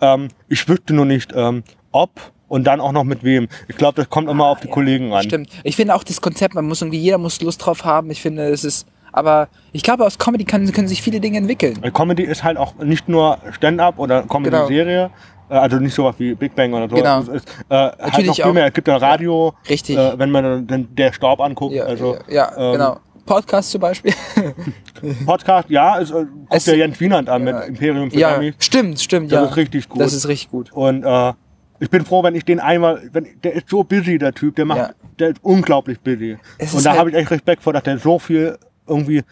[0.01, 2.11] Ähm, ich wüsste nur nicht, ähm, ob
[2.49, 3.47] und dann auch noch mit wem.
[3.67, 5.23] Ich glaube, das kommt immer auf die Ja, Kollegen an.
[5.23, 5.49] Stimmt.
[5.63, 8.11] Ich finde auch das Konzept, man muss irgendwie, jeder muss Lust drauf haben.
[8.11, 8.85] Ich finde, es ist,
[9.17, 11.77] aber ich glaube, aus Comedy kann, können sich viele Dinge entwickeln.
[11.81, 15.09] Weil Comedy ist halt auch nicht nur Stand-up oder Comedy-Serie.
[15.49, 16.95] äh, Also nicht sowas wie Big Bang oder so.
[16.95, 17.19] Genau.
[17.21, 18.53] Es ist, äh, halt Natürlich noch viel auch.
[18.53, 18.67] mehr.
[18.67, 19.97] Es gibt ja Radio, Richtig.
[19.97, 21.73] äh, wenn man dann der Staub anguckt.
[21.75, 22.97] Ja, also, ja, ja ähm, genau.
[23.25, 24.13] Podcast zum Beispiel.
[25.25, 27.53] Podcast, ja, es, äh, guckt Es- der Jens Wienand an Ja.
[27.59, 29.45] mit Imperium für ja, stimmt, stimmt, Das ja.
[29.45, 30.01] ist richtig gut.
[30.01, 30.71] Das ist richtig gut.
[30.71, 31.33] Und äh,
[31.79, 34.65] ich bin froh, wenn ich den einmal, wenn der ist so busy, der Typ, der
[34.65, 34.89] macht, Ja.
[35.19, 36.37] der ist unglaublich busy.
[36.57, 39.23] Es Und ist da halt- habe ich echt Respekt vor, dass der so viel irgendwie,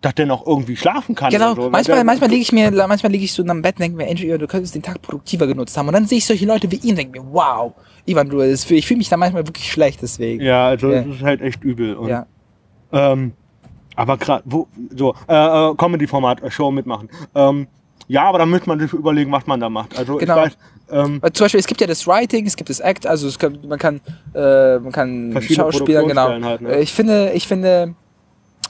[0.00, 1.30] dass der noch irgendwie schlafen kann.
[1.30, 1.70] Genau, so.
[1.70, 4.38] Manchmal, manchmal liege ich mir, manchmal liege ich so am Bett und denke mir, Andrew,
[4.38, 5.88] du könntest den Tag produktiver genutzt haben.
[5.88, 7.72] Und dann sehe ich solche Leute wie ihn und denke mir, wow,
[8.06, 10.42] Ivan, du, das, ich fühle mich da manchmal wirklich schlecht deswegen.
[10.42, 11.02] Ja, also Ja.
[11.02, 11.94] das ist halt echt übel.
[11.96, 12.26] Und, ja.
[12.92, 13.32] ähm,
[13.96, 17.10] aber gerade, wo, so, äh, äh, Comedy-Format, äh, Show mitmachen.
[17.34, 17.66] Ähm,
[18.08, 19.96] ja, aber dann müsste man sich überlegen, was man da macht.
[19.98, 20.36] Also Genau.
[20.38, 20.58] ich weiß,
[20.90, 23.58] ähm, zum Beispiel, es gibt ja das Writing, es gibt das Act, also es kann,
[23.68, 24.00] man kann,
[24.34, 26.28] äh, man kann Schauspieler, genau.
[26.28, 26.80] Halt, ne?
[26.80, 27.94] Ich finde, ich finde,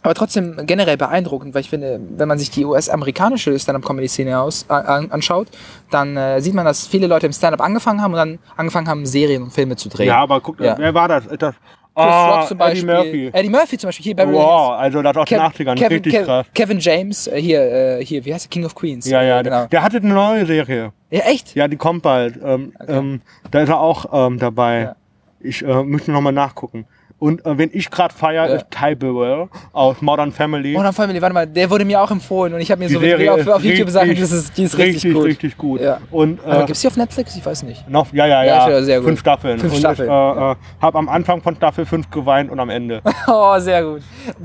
[0.03, 5.11] aber trotzdem generell beeindruckend, weil ich finde, wenn man sich die US-amerikanische Stand-up-Comedy-Szene äh, an,
[5.11, 5.49] anschaut,
[5.91, 9.05] dann äh, sieht man, dass viele Leute im Stand-up angefangen haben und dann angefangen haben,
[9.07, 10.07] Serien und Filme zu drehen.
[10.09, 10.77] ja, aber guck, Ja.
[10.79, 11.25] wer war das?
[11.39, 11.55] Das
[11.97, 12.95] Rock zum Eddie Beispiel.
[12.95, 13.31] Murphy.
[13.33, 14.05] Eddie Murphy zum Beispiel.
[14.05, 16.47] Hier, Beverly Wow, also das aus den Kev- 80ern, Kevin, richtig Kev- krass.
[16.55, 17.61] Kevin James, äh, hier,
[17.99, 18.51] äh, hier, wie heißt der?
[18.51, 19.07] King of Queens.
[19.11, 19.59] Ja, ja, genau.
[19.63, 20.93] der, der hatte eine neue Serie.
[21.11, 21.55] Ja, echt?
[21.55, 22.39] Ja, die kommt bald.
[22.43, 24.81] Ähm, ähm, da ist er auch ähm, dabei.
[24.83, 24.97] Ja.
[25.41, 26.87] Ich äh, müsste nochmal nachgucken.
[27.21, 28.55] Und äh, wenn ich gerade feiere, Ja.
[28.57, 30.73] ist Ty Burrell aus Modern Family.
[30.73, 33.01] Modern Family, warte mal, der wurde mir auch empfohlen und ich habe mir die so
[33.01, 35.25] Serie auf, auf YouTube gesagt, richtig, das ist, die ist richtig, richtig, gut.
[35.27, 35.81] richtig gut.
[35.83, 35.99] Ja.
[36.11, 37.37] Und, Aber äh, gibt's die auf Netflix?
[37.37, 37.89] Ich weiß nicht.
[37.89, 39.09] noch, ja, ja, Ja, ja, sehr gut.
[39.09, 39.59] fünf Staffeln.
[39.59, 42.71] Fünf und Staffeln, ich äh, äh, habe am Anfang von Staffel 5 geweint und am
[42.71, 43.03] Ende.
[43.29, 44.01] Oh, sehr gut.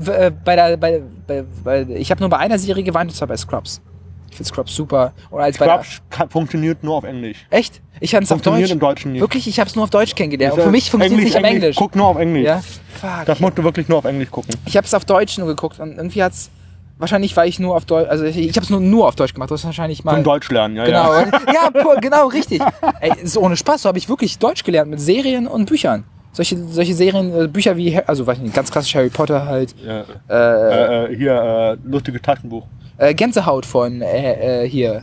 [0.06, 3.26] Äh, Bei der, bei, bei, bei, ich habe nur bei einer Serie geweint, und zwar
[3.28, 3.80] bei Scrubs.
[4.36, 5.14] Ich finde Scrubs super.
[5.30, 7.46] Und als bei Scrubs kann- funktioniert nur auf Englisch.
[7.48, 7.80] echt?
[8.00, 8.72] Ich fand es auf Funktioniert Deutsch.
[8.74, 9.20] im Deutschen nicht.
[9.22, 10.58] Wirklich, ich habe es nur auf Deutsch kennengelernt.
[10.58, 11.76] Ist, für mich funktioniert es nicht auf Englisch.
[11.76, 12.44] Guck nur auf Englisch.
[12.44, 12.60] Ja?
[13.00, 13.24] Fuck.
[13.24, 14.54] Das musst du wirklich nur auf Englisch gucken.
[14.66, 16.50] Ich habe es auf Deutsch nur geguckt und irgendwie hat's
[16.98, 19.32] wahrscheinlich war ich nur auf Deutsch, also ich, ich habe es nur, nur auf Deutsch
[19.32, 19.50] gemacht.
[19.50, 21.70] Du hast wahrscheinlich mal Zum Deutsch lernen, ja, Genau, ja.
[21.72, 22.60] ja, genau, richtig.
[23.00, 26.04] Ey, ist ohne Spaß, so habe ich wirklich Deutsch gelernt mit Serien und Büchern.
[26.32, 29.74] Solche, solche Serien, äh, Bücher wie, also weiß ich nicht, ganz klassisch Harry Potter halt.
[29.82, 30.04] ja.
[30.28, 31.32] Äh, Äh, äh, hier,
[31.82, 32.66] äh, lustiges Taschenbuch.
[32.98, 35.02] Äh, Gänsehaut von äh, äh, hier,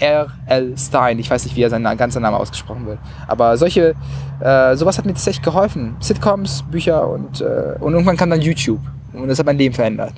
[0.00, 0.74] R.L.
[0.76, 1.18] Stein.
[1.18, 2.98] Ich weiß nicht, wie er sein ganzer Name ausgesprochen wird.
[3.26, 3.94] Aber solche,
[4.40, 5.96] äh, sowas hat mir tatsächlich geholfen.
[6.00, 8.80] Sitcoms, Bücher und, äh, und irgendwann kam dann YouTube.
[9.12, 10.12] Und das hat mein Leben verändert.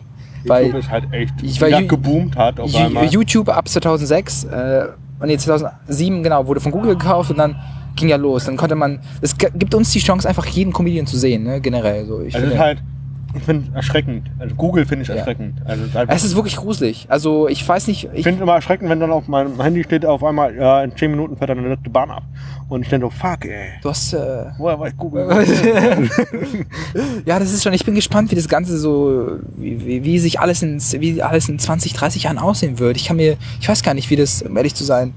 [0.46, 3.04] Weil YouTube ist halt echt, ich Ju- geboomt hat auf einmal.
[3.06, 4.86] YouTube ab 2006 äh,
[5.18, 7.56] und nee, 2007 genau wurde von Google gekauft und dann
[7.96, 8.44] ging ja los.
[8.44, 11.60] Dann konnte man, es gibt uns die Chance einfach jeden Comedian zu sehen, ne?
[11.60, 12.04] generell.
[12.06, 12.78] So, ich Also finde, ist halt,
[13.38, 14.30] ich finde erschreckend.
[14.38, 15.16] Also Google finde ich Ja.
[15.16, 15.60] erschreckend.
[15.64, 17.06] Also es ist es ist wirklich gruselig.
[17.08, 20.04] Also ich weiß nicht, ich ich, finde immer erschreckend, wenn dann auf meinem Handy steht
[20.06, 22.22] auf einmal, ja, in 10 Minuten fährt dann eine letzte Bahn ab.
[22.68, 23.70] Und ich denke so, fuck ey.
[23.82, 25.28] du hast äh, Woher weiß Google?
[27.24, 27.72] ja, das ist schon.
[27.72, 31.48] Ich bin gespannt, wie das Ganze so, wie, wie, wie sich alles in, wie alles
[31.48, 32.96] in 20, 30 Jahren aussehen wird.
[32.96, 35.14] Ich kann mir, ich weiß gar nicht, wie das, um ehrlich zu sein.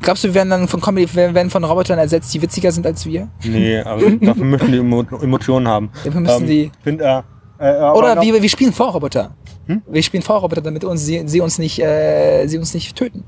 [0.00, 3.04] Glaubst du, wir werden dann von Comedy, werden von Robotern ersetzt, die witziger sind als
[3.06, 3.28] wir?
[3.44, 5.90] nee, aber dafür müssen die Emo Emotionen haben.
[6.04, 7.22] Dafür müssen die- Find, äh,
[7.58, 9.34] äh, Oder wir, wir spielen Vorroboter.
[9.66, 9.82] Hm?
[9.88, 13.24] Wir spielen Vorroboter, damit uns, sie, sie, uns nicht, äh, sie uns nicht töten.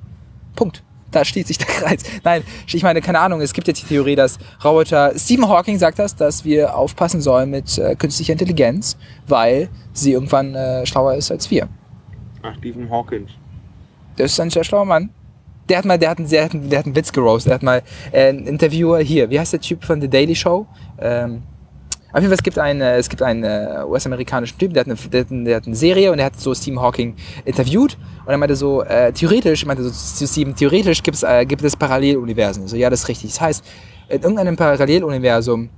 [0.57, 0.83] Punkt.
[1.11, 2.03] Da schließt sich der Kreis.
[2.23, 5.99] Nein, ich meine, keine Ahnung, es gibt jetzt die Theorie, dass Roboter, Stephen Hawking sagt
[5.99, 11.33] das, dass wir aufpassen sollen mit äh, künstlicher Intelligenz, weil sie irgendwann äh, schlauer ist
[11.33, 11.69] als wir.
[12.43, 13.31] Ach, Stephen Hawkins.
[14.17, 15.11] Der ist ein sehr schlauer Mann.
[15.71, 17.49] Der hat mal, der hat, einen- der hat, der hat einen Witz geroastet.
[17.51, 19.31] Der hat mal äh, einen Interviewer hier.
[19.31, 20.67] Wie heißt der Typ von The Daily Show?
[21.01, 21.43] Ähm,
[22.13, 24.89] auf jeden Fall, es gibt einen, äh, es gibt einen äh, US-amerikanischen Typ, der hat,
[24.89, 27.97] eine, der, hat eine, der hat eine Serie und der hat so Stephen Hawking interviewt
[28.27, 31.77] und er meinte so, äh, theoretisch, meinte so zu Stephen, theoretisch gibt's, äh, gibt es
[31.77, 32.67] Paralleluniversen.
[32.67, 33.31] So, ja, das ist richtig.
[33.31, 33.65] Das heißt,
[34.09, 35.71] in irgendeinem Paralleluniversum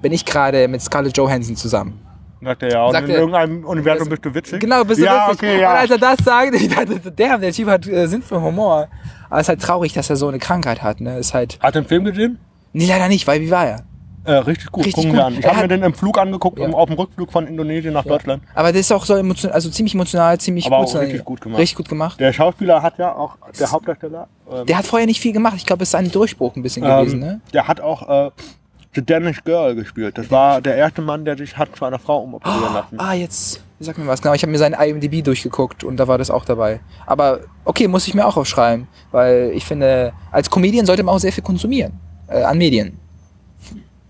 [0.00, 1.98] bin ich gerade mit Scarlett Johansson zusammen.
[2.42, 2.84] Sagt er ja.
[2.84, 4.60] Und Sagt in er- irgendeinem Universum bist du witzig?
[4.60, 5.42] Genau, bist du ja, witzig.
[5.48, 5.70] okay, ja.
[5.72, 8.88] Und als er das sagt, ich dachte, der, der Typ hat äh, Sinn für Humor.
[9.30, 11.00] Aber es ist halt traurig, dass er so eine Krankheit hat.
[11.00, 11.18] Ne?
[11.18, 11.58] Ist halt.
[11.60, 12.38] Hat er den Film gesehen?
[12.72, 13.80] Nee, leider nicht, weil wie war er?
[14.24, 15.18] Äh, richtig gut, Richtig gucken gut.
[15.20, 15.36] wir an.
[15.38, 16.68] Ich habe mir den im Flug angeguckt, Ja.
[16.68, 18.42] auf dem Rückflug von Indonesien nach Deutschland.
[18.54, 20.94] Aber der ist auch so emotional, also ziemlich emotional, ziemlich Aber gut.
[20.94, 21.58] auch richtig gut gemacht.
[21.58, 22.20] Richtig gut gemacht.
[22.20, 25.54] Der Schauspieler hat ja auch, der Hauptdarsteller, ähm, Der hat vorher nicht viel gemacht.
[25.56, 27.20] Ich glaube, es ist ein Durchbruch ein bisschen ähm, gewesen.
[27.20, 27.40] Ne?
[27.54, 28.30] der hat auch äh,
[28.94, 30.16] The Danish Girl gespielt.
[30.18, 32.98] Das war der erste Mann, der sich hat zu einer Frau umoperieren lassen.
[32.98, 33.62] Ah, jetzt.
[33.80, 34.20] Sag mir was.
[34.22, 36.80] Genau, ich habe mir seinen IMDb durchgeguckt und da war das auch dabei.
[37.06, 41.20] Aber okay, muss ich mir auch aufschreiben, weil ich finde, als Comedian sollte man auch
[41.20, 41.92] sehr viel konsumieren
[42.28, 42.98] äh, an Medien.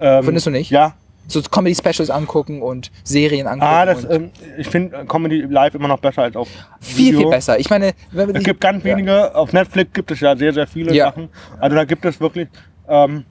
[0.01, 0.71] Ähm, Findest du nicht?
[0.71, 0.95] Ja.
[1.27, 3.71] So Comedy-Specials angucken und Serien angucken.
[3.71, 6.49] Ah, das, ähm, ich finde Comedy live immer noch besser als auf
[6.81, 7.21] viel, Video.
[7.21, 7.59] viel besser.
[7.59, 10.95] Ich meine, wenn Es gibt ganz wenige, auf Netflix gibt es ja sehr, sehr viele
[10.95, 11.07] Ja.
[11.07, 11.29] Sachen.
[11.61, 12.49] Also da gibt es wirklich,
[12.89, 13.25] ähm,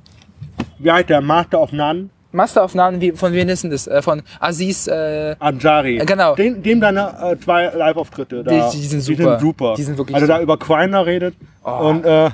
[0.80, 3.88] wie heißt der, Master of None, Masteraufnahmen, wie, von wem ist denn das?
[3.88, 5.98] Äh, von Aziz, äh, Ansari.
[5.98, 6.36] Äh, genau.
[6.36, 8.44] Dem, dem deine äh, zwei Live-Auftritte.
[8.44, 9.32] Die- die sind Die super.
[9.32, 9.74] sind super.
[9.78, 11.90] Die sind wirklich Also da über Quiner redet Oh.
[11.90, 12.30] und, äh,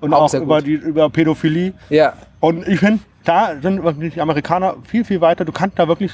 [0.00, 1.72] und Auch auch, über, die, über Pädophilie.
[1.90, 2.12] ja.
[2.40, 3.80] Und ich finde, da sind
[4.14, 5.44] die Amerikaner viel, viel weiter.
[5.44, 6.12] Du kannst da wirklich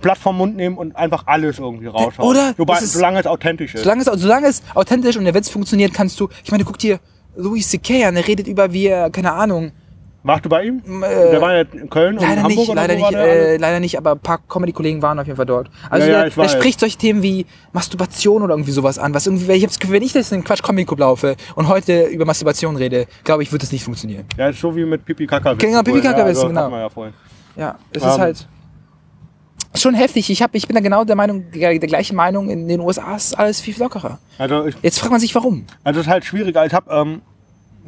[0.00, 2.28] Blatt vom Mund nehmen und einfach alles irgendwie raushauen.
[2.28, 2.52] oder?
[2.56, 3.84] Wobei, ist- solange es authentisch ist.
[3.84, 6.98] Solange es, solange es authentisch und der Witz funktioniert, kannst du, ich meine, guck dir
[7.36, 8.04] Louis C.K.
[8.06, 9.70] an, der redet über wie, keine Ahnung,
[10.26, 10.82] Warst du bei ihm?
[11.02, 13.78] äh, der war ja in Köln und leider Hamburg nicht, oder leider nicht, äh, leider
[13.78, 15.70] nicht, aber ein paar Comedy-Kollegen waren auf jeden Fall dort.
[15.90, 19.12] Also Ja, ja, der, ich der spricht solche Themen wie Masturbation oder irgendwie sowas an,
[19.12, 22.04] was irgendwie, ich hab's Gefühl, wenn ich das in Quatsch Comedy Club laufe und heute
[22.04, 24.24] über Masturbation rede, glaube ich, wird es nicht funktionieren.
[24.38, 25.52] Ja, so wie mit Pipi Kaka.
[25.54, 26.60] Genau, Pipi Kaka ja, genau.
[26.62, 27.14] Hatten wir ja vorhin.
[27.56, 28.08] Ja, es Ähm.
[28.08, 28.48] ist halt
[29.74, 30.30] ist schon heftig.
[30.30, 33.16] Ich, hab, ich bin da genau der Meinung, der, der gleichen Meinung, in den USA
[33.16, 34.18] ist alles viel lockerer.
[34.38, 35.66] Also, ich, Jetzt fragt man sich, warum.
[35.82, 36.64] also es ist halt schwieriger.
[36.64, 37.22] Ich habe ähm,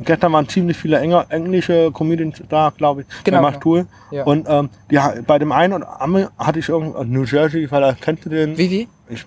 [0.05, 3.87] gestern waren ziemlich viele Enger, englische Comedians da, glaube ich, Genau, macht Tour.
[4.11, 4.25] Ja.
[4.25, 7.93] Und ähm, die, bei dem einen und Ami hatte ich irgendwie New Jersey, weil da
[8.01, 8.57] kennst du den?
[8.59, 8.89] Wie, wie?
[9.09, 9.25] Ich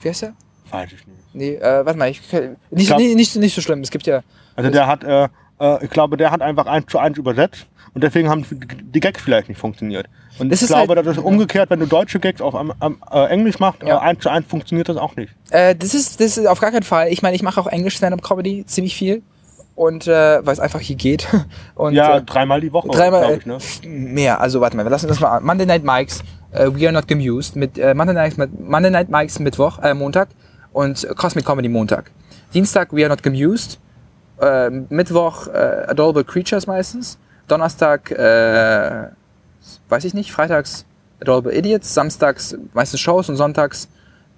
[0.00, 0.32] Wie heißt der?
[0.70, 1.18] weiß ich nicht.
[1.32, 2.20] Nee, äh, warte mal, ich,
[2.70, 3.80] nicht, glaub- nicht, so- nicht so schlimm.
[3.80, 4.20] Es gibt ja.
[4.56, 5.28] Also der hat, äh,
[5.60, 8.46] Äh, ich glaube, der hat einfach eins zu eins übersetzt und deswegen haben
[8.80, 10.06] die Gags vielleicht nicht funktioniert.
[10.38, 13.02] Und Das ich glaube, halt- das ist umgekehrt, wenn du deutsche Gags auf am, am,
[13.10, 13.96] äh, Englisch machst, Ja.
[13.96, 15.32] äh, eins zu eins funktioniert das auch nicht.
[15.50, 17.08] Äh, das ist das ist auf gar keinen Fall.
[17.08, 19.20] Ich meine, ich mache auch Englisch Stand-up Comedy ziemlich viel
[19.78, 21.26] und äh, weil es einfach hier geht
[21.76, 23.58] und Ja, äh, dreimal die Woche, dreimal äh, ich, ne?
[23.86, 24.40] mehr.
[24.40, 25.44] Also warte mal, wir lassen das mal an.
[25.44, 26.22] Monday Night Mikes,
[26.52, 29.94] äh, We Are Not Gemused mit äh, Monday Night mit Monday Night Mikes Mittwoch, äh,
[29.94, 30.28] Montag
[30.72, 32.10] und Cosmic Comedy Montag.
[32.52, 33.78] Dienstag We Are Not Gemused,
[34.40, 39.08] äh, Mittwoch äh, Adorable Creatures meistens, Donnerstag äh,
[39.88, 40.84] weiß ich nicht, freitags
[41.20, 43.88] Adorable Idiots, samstags meistens Shows und sonntags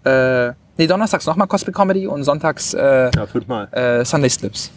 [0.05, 3.69] äh, nee, donnerstags nochmal Cosmic Comedy und sonntags äh, Ja, fünfmal.
[3.73, 4.71] äh, Sunday Slips.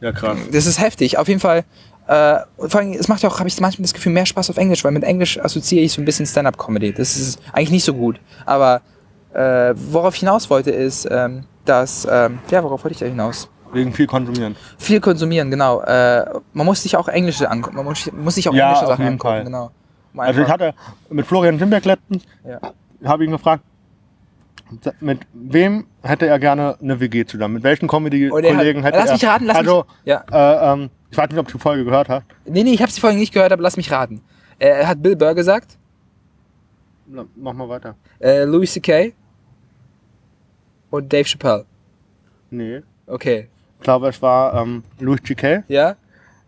[0.00, 0.38] Ja, krass.
[0.52, 1.18] Das ist heftig.
[1.18, 1.64] Auf jeden Fall.
[2.06, 4.50] Äh, und vor allem, es macht ja auch, habe ich manchmal das Gefühl, mehr Spaß
[4.50, 6.92] auf Englisch, weil mit Englisch assoziiere ich so ein bisschen Stand-up-Comedy.
[6.92, 8.18] Das ist eigentlich nicht so gut.
[8.46, 8.80] Aber
[9.32, 13.48] äh, worauf ich hinaus wollte, ist, ähm, dass, ähm, ja, worauf wollte ich da hinaus?
[13.72, 14.56] Wegen viel konsumieren.
[14.78, 15.82] Viel konsumieren, genau.
[15.82, 17.76] Äh, man muss sich auch englische angucken.
[17.76, 19.44] Man muss, muss sich auch Ja, englische Sachen angucken, Fall.
[19.44, 19.70] genau.
[20.12, 20.74] Um Also ich hatte
[21.08, 22.58] mit Florian Simberg letztens, ja.
[23.04, 23.62] habe ihn gefragt,
[24.98, 27.54] mit wem hätte er gerne eine WG zusammen?
[27.54, 29.12] Mit welchen Comedy-Kollegen Oh, hat- hätte lass er?
[29.14, 30.24] mich raten, lass also, mich- ja.
[30.30, 32.24] äh, ähm, ich weiß nicht, ob du die Folge gehört hast.
[32.44, 34.20] Nee, nee, ich habe die Folge nicht gehört, aber lass mich raten.
[34.58, 35.76] Er hat Bill Burr gesagt,
[37.34, 37.96] Mach mal weiter.
[38.20, 39.12] äh, Louis C.K.
[40.90, 41.64] und Dave Chappelle.
[42.50, 42.82] Nee.
[43.06, 43.48] Okay.
[43.78, 45.96] Ich glaube, es war ähm, Louis G.K., Ja?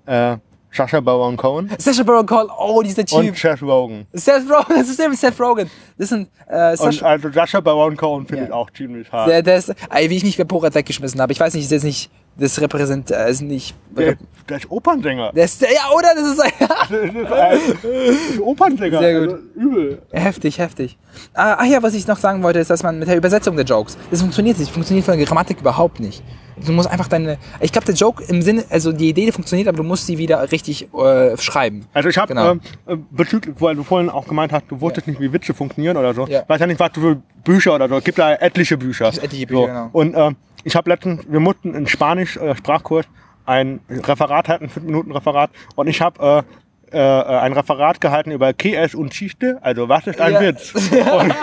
[0.07, 0.37] äh,
[0.73, 3.19] Sasha Baron Cohen Sacha Baron Cohen, oh, dieser Typ.
[3.19, 4.07] und Seth Rogen.
[4.13, 5.71] Seth Rogen, das ist mit Seth Rogen.
[5.99, 8.49] Das sind, äh, Und Sacha, also Sasha Baron Cohen finde Ja.
[8.49, 9.29] ich auch ziemlich hart.
[9.29, 11.33] der, der ist, ey, wie ich mich bei Porat weggeschmissen habe.
[11.33, 14.17] Ich weiß nicht, ist jetzt nicht, das repräsent, äh, ist nicht, Der,
[14.49, 15.33] der ist Opernsänger.
[15.33, 16.09] der ist, ja, oder?
[16.15, 16.51] Das ist, äh,
[17.23, 18.99] das ist Opernsänger.
[18.99, 19.29] Sehr gut.
[19.31, 20.03] Also, übel.
[20.13, 20.99] heftig, heftig.
[21.35, 23.65] Ah, ach ja, was ich noch sagen wollte, ist, dass man mit der Übersetzung der
[23.65, 26.23] Jokes, das funktioniert nicht, funktioniert von der Grammatik überhaupt nicht.
[26.65, 29.79] Du musst einfach deine, ich glaube, der Joke im Sinne, also die Idee funktioniert, aber
[29.79, 31.87] du musst sie wieder richtig äh, schreiben.
[31.95, 32.53] Also ich habe Genau.
[32.53, 35.97] ähm, äh, bezüglich, weil du vorhin auch gemeint hast, du wusstest nicht, wie Witze funktionieren
[35.97, 36.27] oder so.
[36.27, 36.43] Ja.
[36.47, 37.97] Weiß ja nicht, was du für Bücher oder so.
[37.97, 39.11] Es gibt da etliche Bücher.
[39.11, 39.67] gibt etliche Bücher, so.
[39.67, 39.89] genau.
[39.93, 43.07] Und ähm, ich habe letztens, wir mussten in Spanisch äh, Sprachkurs
[43.47, 45.51] ein Referat halten, fünf Minuten Referat.
[45.75, 46.45] Und ich habe
[46.93, 49.59] äh, äh, ein Referat gehalten über ¿Qué es un chiste?
[49.63, 50.41] Also was ist ein Ja.
[50.41, 50.73] Witz?
[50.91, 51.35] Und,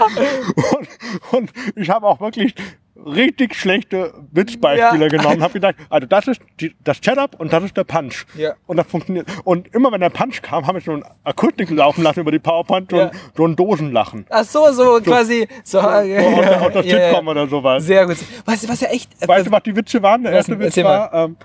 [1.32, 2.54] und, und ich habe auch wirklich
[3.06, 5.10] richtig schlechte Witzbeispiele Ja.
[5.10, 5.42] genommen.
[5.42, 8.26] Habe gedacht, also das ist die, das Setup und das ist der Punch.
[8.36, 8.54] Ja.
[8.68, 9.28] Und das funktioniert.
[9.44, 12.40] Und immer wenn der Punch kam, habe ich so ein Akustik laufen lassen über die
[12.40, 13.06] PowerPoint, so, Ja.
[13.08, 14.26] ein, so ein Dosenlachen.
[14.30, 15.98] Ach so, so, quasi, so, So der,
[16.62, 17.08] aus der Ja, ja.
[17.10, 17.84] Sitcom oder sowas.
[17.86, 18.18] Sehr gut.
[18.46, 20.24] Was, was ja echt, äh, Weißt du, was die Witze waren?
[20.24, 20.60] Der erste?
[20.60, 21.38] Witz war, ähm,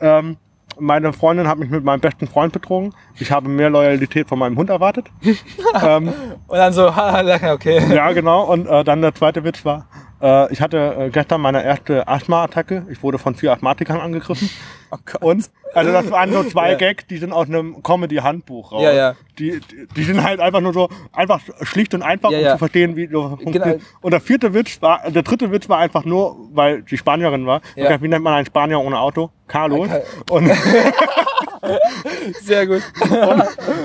[0.00, 0.36] ähm,
[0.78, 2.94] meine Freundin hat mich mit meinem besten Freund betrogen.
[3.18, 5.06] Ich habe mehr Loyalität von meinem Hund erwartet.
[5.82, 6.08] ähm,
[6.46, 7.80] und dann so, haha, okay.
[7.94, 8.44] ja, genau.
[8.44, 9.86] Und äh, dann der zweite Witz war,
[10.22, 12.86] äh, ich hatte äh, gestern meine erste Asthma-Attacke.
[12.90, 14.48] Ich wurde von vier Asthmatikern angegriffen.
[14.94, 15.22] Oh Gott.
[15.22, 16.76] Und, also das waren so zwei Ja.
[16.76, 18.82] Gags, die sind aus einem Comedy-Handbuch raus.
[18.82, 19.14] Ja, ja.
[19.38, 22.52] Die, die, die sind halt einfach nur so, einfach schlicht und einfach, Ja, um ja.
[22.52, 23.78] zu verstehen, wie so funktioniert.
[23.78, 23.84] Genau.
[24.02, 27.62] Und der vierte Witz war, der dritte Witz war einfach nur, weil die Spanierin war.
[27.74, 27.84] Ja.
[27.84, 29.30] Ich dachte, wie nennt man einen Spanier ohne Auto?
[29.48, 29.88] Carlos.
[29.88, 30.50] Car- Und,
[32.42, 32.82] Sehr gut.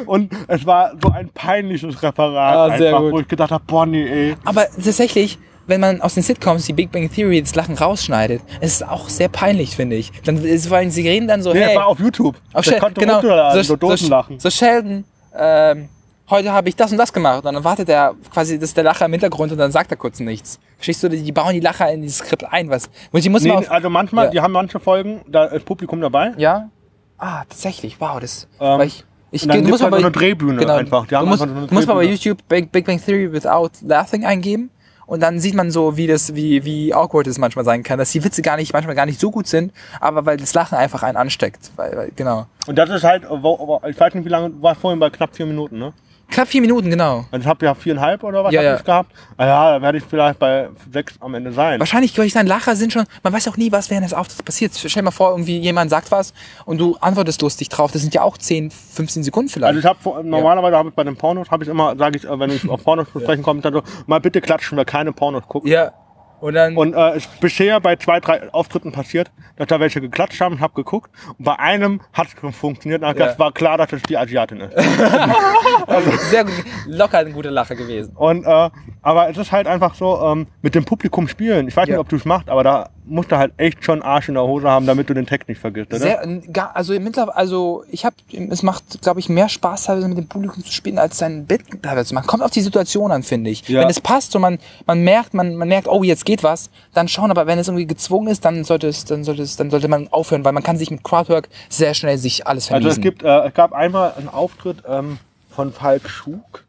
[0.07, 3.11] und es war so ein peinliches Referat, Ah, sehr einfach, gut.
[3.13, 4.35] wo ich gedacht habe, boah, nee, ey.
[4.45, 5.37] Aber tatsächlich,
[5.67, 9.09] wenn man aus den Sitcoms die Big Bang Theory das Lachen rausschneidet, ist es auch
[9.09, 10.11] sehr peinlich, finde ich.
[10.23, 12.35] Dann ist, vor allem, sie reden dann so, Nee, hey, war auf YouTube.
[12.53, 14.39] auf Shel- konnte genau, runterladen, so, Dosenlachen.
[14.39, 15.03] So, Sheldon,
[15.37, 15.89] ähm,
[16.29, 17.45] heute habe ich das und das gemacht.
[17.45, 19.97] Und dann wartet er quasi, das ist der Lacher im Hintergrund und dann sagt er
[19.97, 20.59] kurz nichts.
[20.77, 22.89] Verstehst du, die bauen die Lacher in dieses Skript ein, was.
[23.11, 24.31] Und die muss nee, man auf, also manchmal, Ja.
[24.31, 26.33] die haben manche Folgen, da ist Publikum dabei.
[26.37, 26.69] Ja?
[27.17, 27.99] Ah, tatsächlich.
[27.99, 28.47] Wow, das.
[28.59, 31.07] Ähm, weil ich, ich, und dann musst halt mal so bei- eine Drehbühne genau, einfach.
[31.07, 32.15] Die haben du musst, einfach so eine du musst mal bei Drehbühne.
[32.19, 34.69] YouTube Big, Big Bang Theory without laughing eingeben.
[35.07, 38.11] Und dann sieht man so, wie das, wie, wie awkward es manchmal sein kann, dass
[38.11, 41.01] die Witze gar nicht, manchmal gar nicht so gut sind, aber weil das Lachen einfach
[41.01, 41.71] einen ansteckt.
[41.77, 42.45] Weil, weil, genau.
[42.67, 45.79] Und das ist halt, ich weiß nicht, wie lange, warst vorhin bei knapp vier Minuten,
[45.79, 45.93] ne?
[46.29, 47.25] Knapp vier Minuten, genau.
[47.31, 48.75] Also ich habe ja viereinhalb oder was Ja, ja.
[48.75, 49.11] ich gehabt.
[49.37, 51.79] Ah ja, da werde ich vielleicht bei sechs am Ende sein.
[51.79, 54.43] Wahrscheinlich, glaube ich, dein Lacher sind schon, man weiß auch nie, was während des Auftritts
[54.43, 54.73] passiert.
[54.75, 56.33] Stell dir mal vor, irgendwie jemand sagt was
[56.65, 57.91] und du antwortest lustig drauf.
[57.91, 59.75] Das sind ja auch 10, 15 Sekunden vielleicht.
[59.75, 62.39] Also ich habe normalerweise habe ich bei den Pornos habe ich immer, sage ich, äh,
[62.39, 65.43] wenn ich auf Pornos zu sprechen komme, dann so, mal bitte klatschen, wer keine Pornos
[65.47, 65.67] guckt.
[65.67, 65.91] ja.
[66.39, 69.99] Und dann, Und äh, es ist bisher bei zwei, drei Auftritten passiert, dass da welche
[70.01, 71.09] geklatscht haben, habe geguckt.
[71.37, 73.01] Und bei einem hat es funktioniert.
[73.01, 73.25] Hab Ja.
[73.25, 74.73] gedacht, war klar, dass es die Asiatin ist.
[76.29, 76.53] sehr gut,
[76.85, 78.15] locker ein guter Lacher gewesen.
[78.15, 78.69] Und äh,
[79.01, 81.67] Aber es ist halt einfach so, ähm, mit dem Publikum spielen.
[81.67, 81.93] Ich weiß Ja.
[81.95, 84.43] nicht, ob du es machst, aber da musst du halt echt schon Arsch in der
[84.43, 85.99] Hose haben, damit du den Text nicht vergisst, oder?
[85.99, 86.41] Sehr,
[86.73, 88.15] also mittlerweile, also ich habe,
[88.49, 91.61] es macht, glaube ich, mehr Spaß teilweise mit dem Publikum zu spielen, als sein Bit
[91.81, 92.27] teilweise zu machen.
[92.27, 93.67] Kommt auf die Situation an, finde ich.
[93.67, 93.81] Ja.
[93.81, 97.07] Wenn es passt und man, man merkt, man, man merkt, oh, jetzt geht was, dann
[97.07, 97.31] schauen.
[97.31, 100.07] Aber wenn es irgendwie gezwungen ist, dann sollte es, dann sollte es, dann sollte man
[100.09, 102.89] aufhören, weil man kann sich mit Crowdwork sehr schnell sich alles vermiesen.
[102.89, 105.17] also es gibt, äh, es gab einmal einen Auftritt ähm,
[105.49, 106.63] von Falk Schug.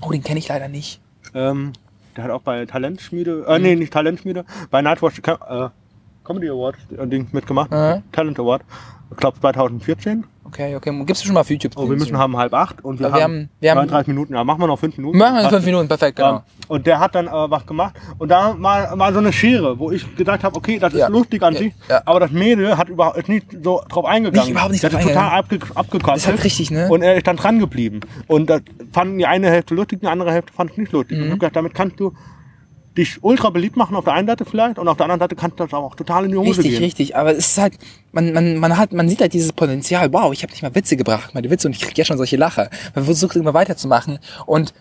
[0.00, 1.00] oh, den kenne ich leider nicht.
[1.34, 1.72] Ähm,
[2.16, 5.68] der hat auch bei Talentschmiede, äh, nee, nicht Talentschmiede, bei Nightwatch äh,
[6.24, 7.70] Comedy Award äh, Ding mitgemacht.
[7.70, 8.02] Mhm.
[8.12, 8.62] Talent Award.
[9.10, 10.24] Ich glaube 2014.
[10.46, 11.02] Okay, okay.
[11.06, 11.72] Gibst du schon mal auf YouTube?
[11.76, 14.34] Oh, wir müssen haben halb acht und wir, Aber haben, wir haben- 39 Minuten.
[14.34, 15.16] Ja, machen wir noch fünf Minuten.
[15.18, 15.54] Machen wir Passt.
[15.54, 16.36] fünf Minuten, perfekt, genau.
[16.36, 19.78] Ähm, und der hat dann äh, was gemacht und da war, war so eine Schere,
[19.78, 21.08] wo ich gedacht habe, okay, das ist Ja.
[21.08, 22.02] lustig an Ja, sich, ja.
[22.04, 24.40] aber das Mädel hat überhaupt ist nicht so drauf eingegangen.
[24.46, 25.58] Nicht, überhaupt nicht das drauf ist total abge.
[26.04, 26.88] Das ist halt richtig, ne?
[26.90, 28.00] Und er ist dann dran geblieben.
[28.26, 31.16] Und das fanden die eine Hälfte lustig, die andere Hälfte fand es nicht lustig.
[31.18, 31.22] Mhm.
[31.22, 32.12] Und ich hab gedacht, damit kannst du
[32.96, 35.58] dich ultra beliebt machen auf der einen Seite vielleicht und auf der anderen Seite kannst
[35.58, 36.82] du das auch total in die Hose Richtig, gehen.
[36.82, 37.16] richtig.
[37.16, 37.74] Aber es ist halt,
[38.12, 40.12] man, man, man hat, man sieht halt dieses Potenzial.
[40.12, 42.36] Wow, ich habe nicht mal Witze gebracht, meine Witze und ich krieg ja schon solche
[42.36, 42.70] Lacher.
[42.94, 44.72] Man versucht immer weiterzumachen und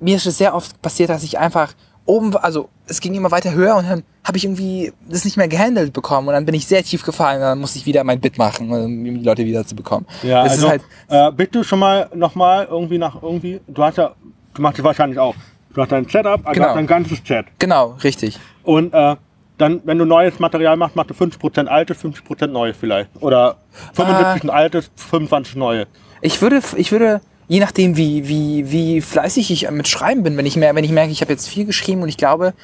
[0.00, 1.74] mir ist es sehr oft passiert, dass ich einfach
[2.08, 5.48] oben, also es ging immer weiter höher und dann habe ich irgendwie das nicht mehr
[5.48, 8.20] gehandelt bekommen und dann bin ich sehr tief gefallen und dann musste ich wieder mein
[8.20, 10.06] Bit machen, um die Leute wieder zu bekommen.
[10.22, 14.14] Ja, es also, halt, äh, bitte schon mal nochmal irgendwie nach irgendwie, du hast ja,
[14.54, 15.34] du machst es wahrscheinlich auch.
[15.78, 16.74] Du hast dein Setup, also Genau.
[16.74, 17.46] dein ganzes Chat.
[17.60, 18.36] genau, richtig.
[18.64, 19.14] Und äh,
[19.58, 23.10] dann, wenn du neues Material machst, machst du 50% altes, 50% neues vielleicht.
[23.20, 23.58] Oder
[23.92, 25.86] 75 altes, 25 neue.
[26.20, 30.46] Ich würde, ich würde, je nachdem, wie, wie, wie fleißig ich mit Schreiben bin, wenn
[30.46, 32.54] ich, mer wenn ich merke, ich habe jetzt viel geschrieben und ich glaube,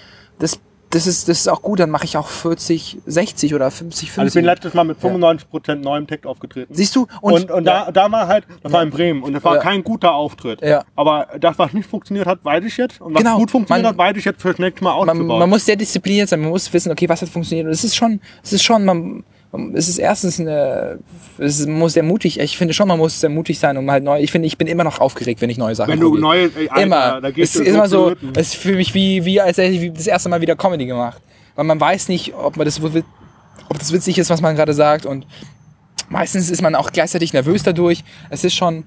[0.41, 0.59] das,
[0.95, 4.19] das, ist, das ist auch gut, dann mache ich auch 40, 60 oder 50, 50.
[4.19, 6.75] Also ich bin letztes Mal mit 95% neuem Text aufgetreten.
[6.75, 7.07] Siehst du?
[7.21, 9.61] Und, und, ja, da, da war halt, das war in Bremen und das war Ja.
[9.63, 10.63] kein guter Auftritt.
[10.63, 10.85] Ja.
[10.97, 13.01] Aber das, was nicht funktioniert hat, weiß ich jetzt.
[13.01, 13.39] Und was Genau.
[13.39, 15.39] gut funktioniert Man- hat, weiß ich jetzt fürs nächste Mal man, auszubauen.
[15.41, 17.67] man muss sehr diszipliniert sein, man muss wissen, okay, was hat funktioniert.
[17.67, 19.25] Und es ist schon, es ist schon, man, man-
[19.75, 20.99] es ist erstens eine,
[21.39, 24.05] es ist, muss sehr mutig, ich finde schon, man muss sehr mutig sein, um halt
[24.05, 26.51] neu, ich finde, ich bin immer noch aufgeregt, wenn ich neue Sachen wenn du neue,
[26.57, 27.21] ey, Alter, immer.
[27.21, 29.73] da Es gehst ist du immer so, es ist für mich wie, wie als hätte
[29.73, 31.21] ich das erste Mal wieder Comedy gemacht.
[31.55, 35.07] Weil man weiß nicht, ob man das, ob das witzig ist, was man gerade sagt.
[35.07, 35.27] Und
[36.09, 38.03] meistens ist man auch gleichzeitig nervös dadurch.
[38.31, 38.85] Es ist schon,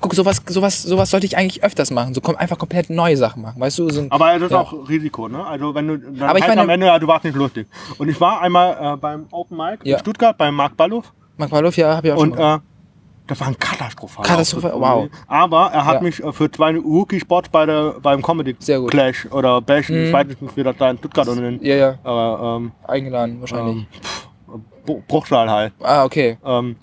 [0.00, 2.14] guck, sowas, sowas, sowas sollte ich eigentlich öfters machen.
[2.14, 3.60] So kom- einfach komplett neue Sachen machen.
[3.60, 4.60] Weißt du, so ein, Aber es ist Ja.
[4.60, 5.44] auch Risiko, ne?
[5.44, 7.66] Also wenn du dann Aber ich heißt meine- am Ende, ja, du warst nicht lustig.
[7.98, 9.94] Und ich war einmal äh, beim Open Mic Ja.
[9.96, 11.02] in Stuttgart beim Marc Ballow
[11.36, 12.38] Mark Waldorf, ja, habe ich auch und schon.
[12.38, 12.56] mal.
[12.56, 12.60] äh,
[13.26, 14.24] das war ein katastrophal.
[14.24, 15.08] Katastrophal, wow.
[15.26, 16.00] Aber er hat Ja.
[16.00, 18.54] mich äh, für zwei Rookie-Spots bei der, beim Comedy.
[18.54, 18.86] Mhm.
[18.86, 21.90] Clash oder Bash, ich weiß nicht, wie das da in Stuttgart und in ja, ja,
[22.04, 23.86] äh, ähm, eingeladen wahrscheinlich.
[24.48, 25.72] ähm, Bru- Bruchsal halt.
[25.82, 26.38] ah, okay.
[26.44, 26.76] Ähm,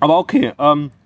[0.00, 0.99] aber okay, ähm, Das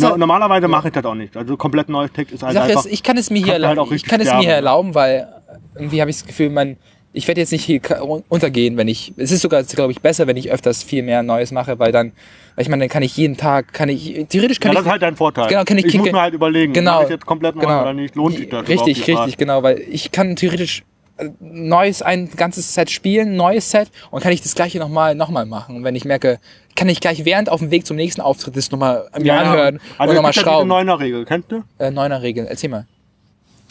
[0.00, 1.36] no, halt, normalerweise mache ich das auch nicht.
[1.36, 2.84] Also komplett neues Text ist halt Sache einfach.
[2.86, 4.94] ist, ich kann es mir hier, halt erla- auch ich kann es mir hier erlauben,
[4.94, 5.28] weil
[5.74, 6.76] irgendwie habe ich das Gefühl, man,
[7.12, 7.80] ich werde jetzt nicht hier
[8.28, 11.52] untergehen, wenn ich, es ist sogar, glaube ich, besser, wenn ich öfters viel mehr Neues
[11.52, 12.12] mache, weil dann,
[12.54, 14.86] weil ich meine, dann kann ich jeden Tag, kann ich, theoretisch kann ja, ich, das
[14.86, 15.48] ist halt dein Vorteil.
[15.48, 17.82] Genau, kann ich- ich muss mir halt überlegen, genau, mache ich jetzt komplett neu genau.
[17.82, 20.84] oder nicht, lohnt sich das Richtig, richtig, genau, weil ich kann theoretisch
[21.16, 25.30] äh, neues, ein ganzes Set spielen, neues Set und kann ich das gleiche nochmal noch
[25.30, 25.76] mal machen.
[25.76, 26.38] Und wenn ich merke,
[26.78, 29.80] kann ich gleich während auf dem Weg zum nächsten Auftritt das nochmal mir Ja, anhören
[29.98, 30.68] also und nochmal schrauben.
[30.68, 31.64] neuner Regel, kennst du?
[31.78, 32.86] Äh, neuner Regeln, erzähl mal.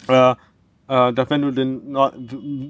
[0.08, 0.32] Äh,
[0.90, 1.96] äh, dass wenn du den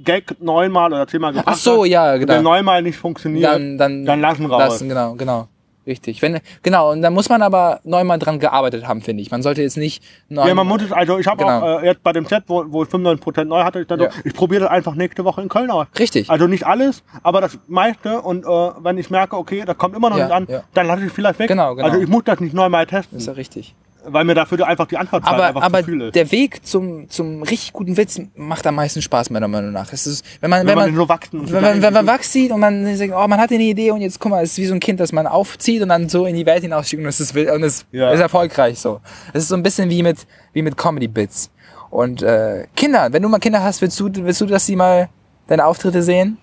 [0.04, 2.32] Gag neunmal oder zehnmal gebracht Ach so, hast, ja, und genau.
[2.34, 4.58] der neunmal nicht funktioniert, Dann, dann, dann lassen raus.
[4.60, 5.48] Lassen, genau, genau.
[5.88, 6.20] Richtig.
[6.22, 9.30] Wenn, genau, und da muss man aber neunmal dran gearbeitet haben, finde ich.
[9.30, 11.60] Man sollte jetzt nicht neun, Ja, man muss es, also ich habe Genau.
[11.78, 14.10] auch äh, jetzt bei dem Set, wo, wo ich 95% neu hatte, ich, dann Ja.
[14.22, 15.86] ich probiere das einfach nächste Woche in Köln aus.
[15.98, 16.28] Richtig.
[16.30, 20.10] Also nicht alles, aber das meiste und äh, wenn ich merke, okay, das kommt immer
[20.10, 20.62] noch Ja, nicht an, ja.
[20.74, 21.48] dann lasse ich es vielleicht weg.
[21.48, 21.88] Genau, genau.
[21.88, 23.74] Also ich muss das nicht neunmal testen, ist ja richtig.
[24.12, 26.14] Weil mir dafür einfach die Antwortzeit Aber, einfach aber zu ist.
[26.14, 29.92] der Weg zum, zum richtig guten Witz macht am meisten Spaß, meiner Meinung nach.
[29.92, 32.06] Es ist, wenn man, wenn, man man, den so wachsen und wenn man, wenn man
[32.06, 34.52] wachs sieht und man sagt, oh, man hat eine Idee und jetzt guck mal, es
[34.52, 37.02] ist wie so ein Kind, das man aufzieht und dann so in die Welt hinausschickt
[37.02, 38.10] und es ist, und es Ja.
[38.12, 39.00] ist erfolgreich so.
[39.32, 41.50] Es ist so ein bisschen wie mit, wie mit Comedy-Bits.
[41.90, 45.08] Und äh, Kinder, wenn du mal Kinder hast, willst du, willst du, dass sie mal
[45.46, 46.38] deine Auftritte sehen?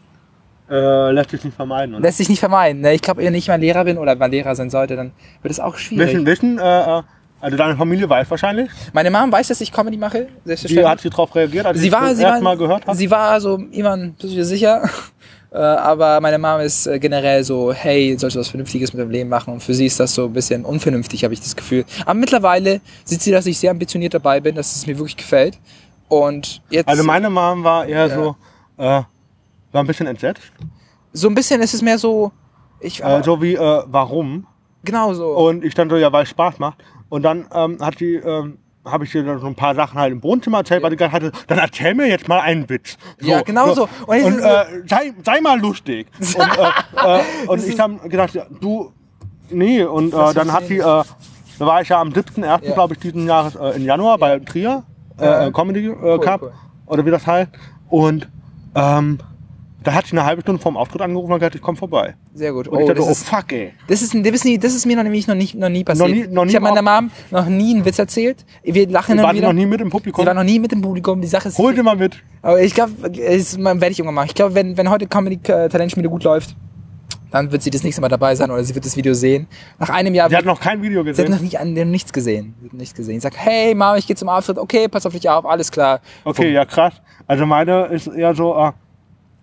[0.69, 1.95] äh, lässt sich nicht vermeiden.
[1.95, 2.03] Oder?
[2.03, 2.81] Lässt sich nicht vermeiden.
[2.81, 2.93] Ne?
[2.93, 5.11] Ich glaube, wenn ich mal Lehrer bin oder mal Lehrer sein sollte, dann
[5.41, 6.13] wird es auch schwierig.
[6.13, 7.03] Wissen, wissen, äh, äh,
[7.45, 8.69] also deine Familie weiß wahrscheinlich.
[8.91, 12.09] Meine Mom weiß, dass ich Comedy mache, Wie hat sie darauf reagiert, als sie war,
[12.09, 12.97] das sie war, Mal gehört hat?
[12.97, 14.89] sie war so immer bist du dir sicher.
[15.51, 19.11] Äh, aber meine Mom ist äh, generell so, hey, sollst du was Vernünftiges mit deinem
[19.11, 19.53] Leben machen?
[19.53, 21.85] Und für sie ist das so ein bisschen unvernünftig, habe ich das Gefühl.
[22.01, 25.57] Aber mittlerweile sieht sie, dass ich sehr ambitioniert dabei bin, dass es mir wirklich gefällt.
[26.09, 28.35] Und jetzt Also meine Mom war eher so,
[28.77, 29.07] äh, war
[29.71, 30.41] ein bisschen entsetzt.
[31.13, 32.33] so ein bisschen ist es mehr so,
[32.81, 34.47] ich Äh, so wie, äh, warum?
[34.83, 35.27] genau so.
[35.37, 36.83] Und ich dann so, ja, weil es Spaß macht.
[37.15, 40.11] Und dann ähm, hat sie ähm, habe ich dir dann so ein paar Sachen halt
[40.11, 42.97] im Wohnzimmer erzählt, weil ich gesagt hatte, dann erzähl mir jetzt mal einen Witz.
[43.21, 43.87] Ja, genau so.
[44.05, 46.07] Und, Und und äh, sei, sei mal lustig.
[46.19, 46.35] und
[47.05, 48.91] äh, äh, und ich habe gedacht, du,
[49.49, 49.81] nee.
[49.81, 51.05] Und äh, dann hat sie, äh, da
[51.59, 52.57] war ich ja am 7.1., Ja.
[52.73, 54.83] glaube ich, diesen Jahres äh, in Januar bei Trier,
[55.17, 56.51] Comedy Cup, cool.
[56.87, 57.49] oder wie das heißt.
[57.87, 58.27] Und
[58.75, 59.19] ähm,
[59.85, 62.15] da hat sie eine halbe Stunde vorm Auftritt angerufen und gesagt, ich komme vorbei.
[62.33, 62.67] Sehr gut.
[62.67, 63.71] Und ich Oh, dachte, das oh ist, fuck, ey.
[63.87, 66.09] das ist, das ist, nie, das ist mir noch, nämlich noch, nicht, noch nie passiert.
[66.09, 68.45] nie- noch nie ich habe meiner Mom noch nie einen Witz erzählt.
[68.63, 69.47] Wir lachen War dann sie wieder.
[69.47, 70.23] noch nie mit im Publikum?
[70.23, 71.21] Sie war noch nie mit dem Publikum.
[71.21, 72.17] Die Sache ist, Hol dir mal mit.
[72.41, 74.27] aber ich glaube, das werde ich irgendwann machen.
[74.27, 76.55] Ich glaube, wenn, wenn heute Comedy äh, Talentschmiede gut läuft,
[77.31, 79.47] dann wird sie das nächste Mal dabei sein oder sie wird das Video sehen.
[79.77, 81.31] Nach einem Jahr Sie hat noch kein Video Sie hat gesehen.
[81.31, 82.53] noch nie, an dem nichts gesehen.
[82.61, 83.17] Sie hat nichts gesehen.
[83.17, 84.57] Ich sag, hey Mama, ich gehe zum Auftritt.
[84.57, 85.99] Okay, pass auf dich auf, alles klar.
[86.23, 86.93] Okay, ja krass.
[87.27, 88.71] Also meine ist eher so, äh,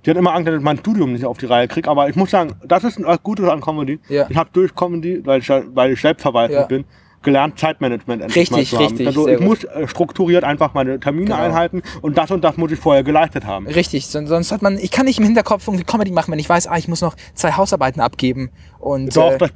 [0.05, 1.89] die hat immer Angst, dass ich mein Studium nicht auf die Reihe kriege.
[1.91, 4.01] Aber ich muss sagen, das ist ein Gutes an Comedy.
[4.09, 4.27] Ja.
[4.29, 6.67] Ich habe durch Comedy, weil ich, weil ich selbstverwaltend Ja.
[6.67, 6.85] bin,
[7.23, 8.87] gelernt, Zeitmanagement endlich Richtig, zu haben.
[8.87, 9.47] richtig, Also ich gut.
[9.47, 11.37] muss äh, strukturiert einfach meine Termine Genau.
[11.41, 13.69] einhalten und das und das muss ich vorher geleistet haben.
[13.69, 16.49] Richtig, son- sonst hat man, ich kann nicht im Hinterkopf irgendwie Comedy machen, wenn ich
[16.49, 18.51] weiß, ah, ich muss noch zwei Hausarbeiten abgeben.
[18.81, 19.51] Und Doch, äh, das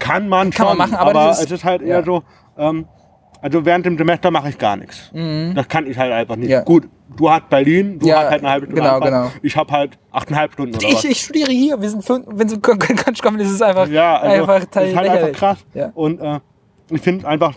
[0.00, 2.04] kann man kann man schon, machen, aber das ist- es ist halt eher ja.
[2.04, 2.24] so,
[2.58, 2.86] ähm,
[3.40, 5.12] also während dem Semester mache ich gar nichts.
[5.54, 6.46] Das kann ich halt einfach nicht.
[6.48, 6.52] Mhm.
[6.52, 6.62] Ja.
[6.64, 9.10] Gut, du hast Berlin, du Ja, hast halt eine halbe Stunde genau, Anfahrt.
[9.12, 9.30] genau.
[9.42, 11.04] Ich habe halt achteinhalb Stunden oder was.
[11.04, 14.16] ich, ich studiere hier, wir sind fünf, wenn sie Quatsch kommen, das ist einfach, Ja,
[14.18, 15.58] also einfach das ist halt einfach krass.
[15.74, 15.90] Ja.
[15.94, 16.40] Und äh,
[16.90, 17.54] ich finde einfach,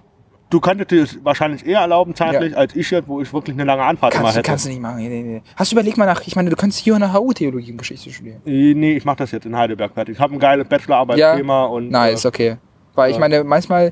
[0.49, 3.63] du könntest dir es wahrscheinlich eher erlauben zeitlich, als ich jetzt, wo ich wirklich eine
[3.65, 4.47] lange Anfahrt Kannst, du, hätte.
[4.49, 4.97] kannst du nicht machen.
[4.97, 5.41] Nee, nee, nee.
[5.55, 8.11] Hast du überlegt mal nach, ich meine, du könntest hier eine HU Theologie und Geschichte
[8.11, 8.41] studieren.
[8.45, 10.15] Äh, Nee, ich mache das jetzt in Heidelberg fertig.
[10.15, 12.57] Ich habe ein geiles Bachelorarbeitsthema und Nice, äh, okay.
[12.93, 13.19] Weil ich ja.
[13.19, 13.91] meine, manchmal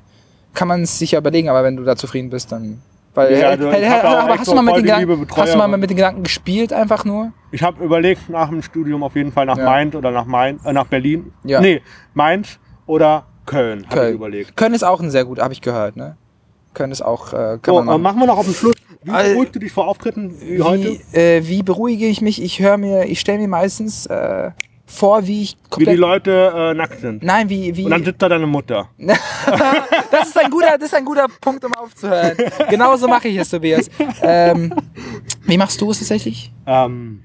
[0.53, 2.81] kann man es sich ja überlegen, aber wenn du da zufrieden bist, dann.
[3.15, 5.67] Weil, Ja, also da auch aber hast so du mal mit den hast du mal
[5.67, 7.31] mit den Gedanken gespielt, einfach nur?
[7.51, 9.65] ich habe überlegt, nach dem Studium auf jeden Fall nach Ja.
[9.65, 11.31] Mainz oder nach Main, äh, nach Berlin.
[11.43, 11.61] Ja.
[11.61, 11.81] Nee,
[12.15, 12.57] Mainz
[12.87, 14.15] oder Köln, habe ich Köln.
[14.15, 14.57] überlegt.
[14.57, 16.17] Köln ist auch ein sehr gut, habe ich gehört, ne?
[16.73, 18.01] Köln ist auch, äh, So, man äh, machen.
[18.01, 18.73] machen wir noch auf den Schluss.
[19.03, 20.97] Wie Al- beruhigst du dich vor Auftritten wie, heute?
[21.11, 22.41] Wie, äh, wie beruhige ich mich?
[22.41, 24.51] Ich höre mir, ich stelle mir meistens äh,
[24.93, 25.95] vor, wie ich Wie die.
[25.95, 27.23] Leute äh, nackt sind.
[27.23, 27.85] Nein, wie, wie.
[27.85, 28.89] Und dann sitzt da deine Mutter.
[30.11, 32.37] das ist ein guter, das ist ein guter Punkt, um aufzuhören.
[32.69, 33.89] Genauso mache ich es, Tobias.
[34.21, 34.73] Ähm,
[35.45, 36.51] wie machst du es tatsächlich?
[36.65, 37.23] Ähm,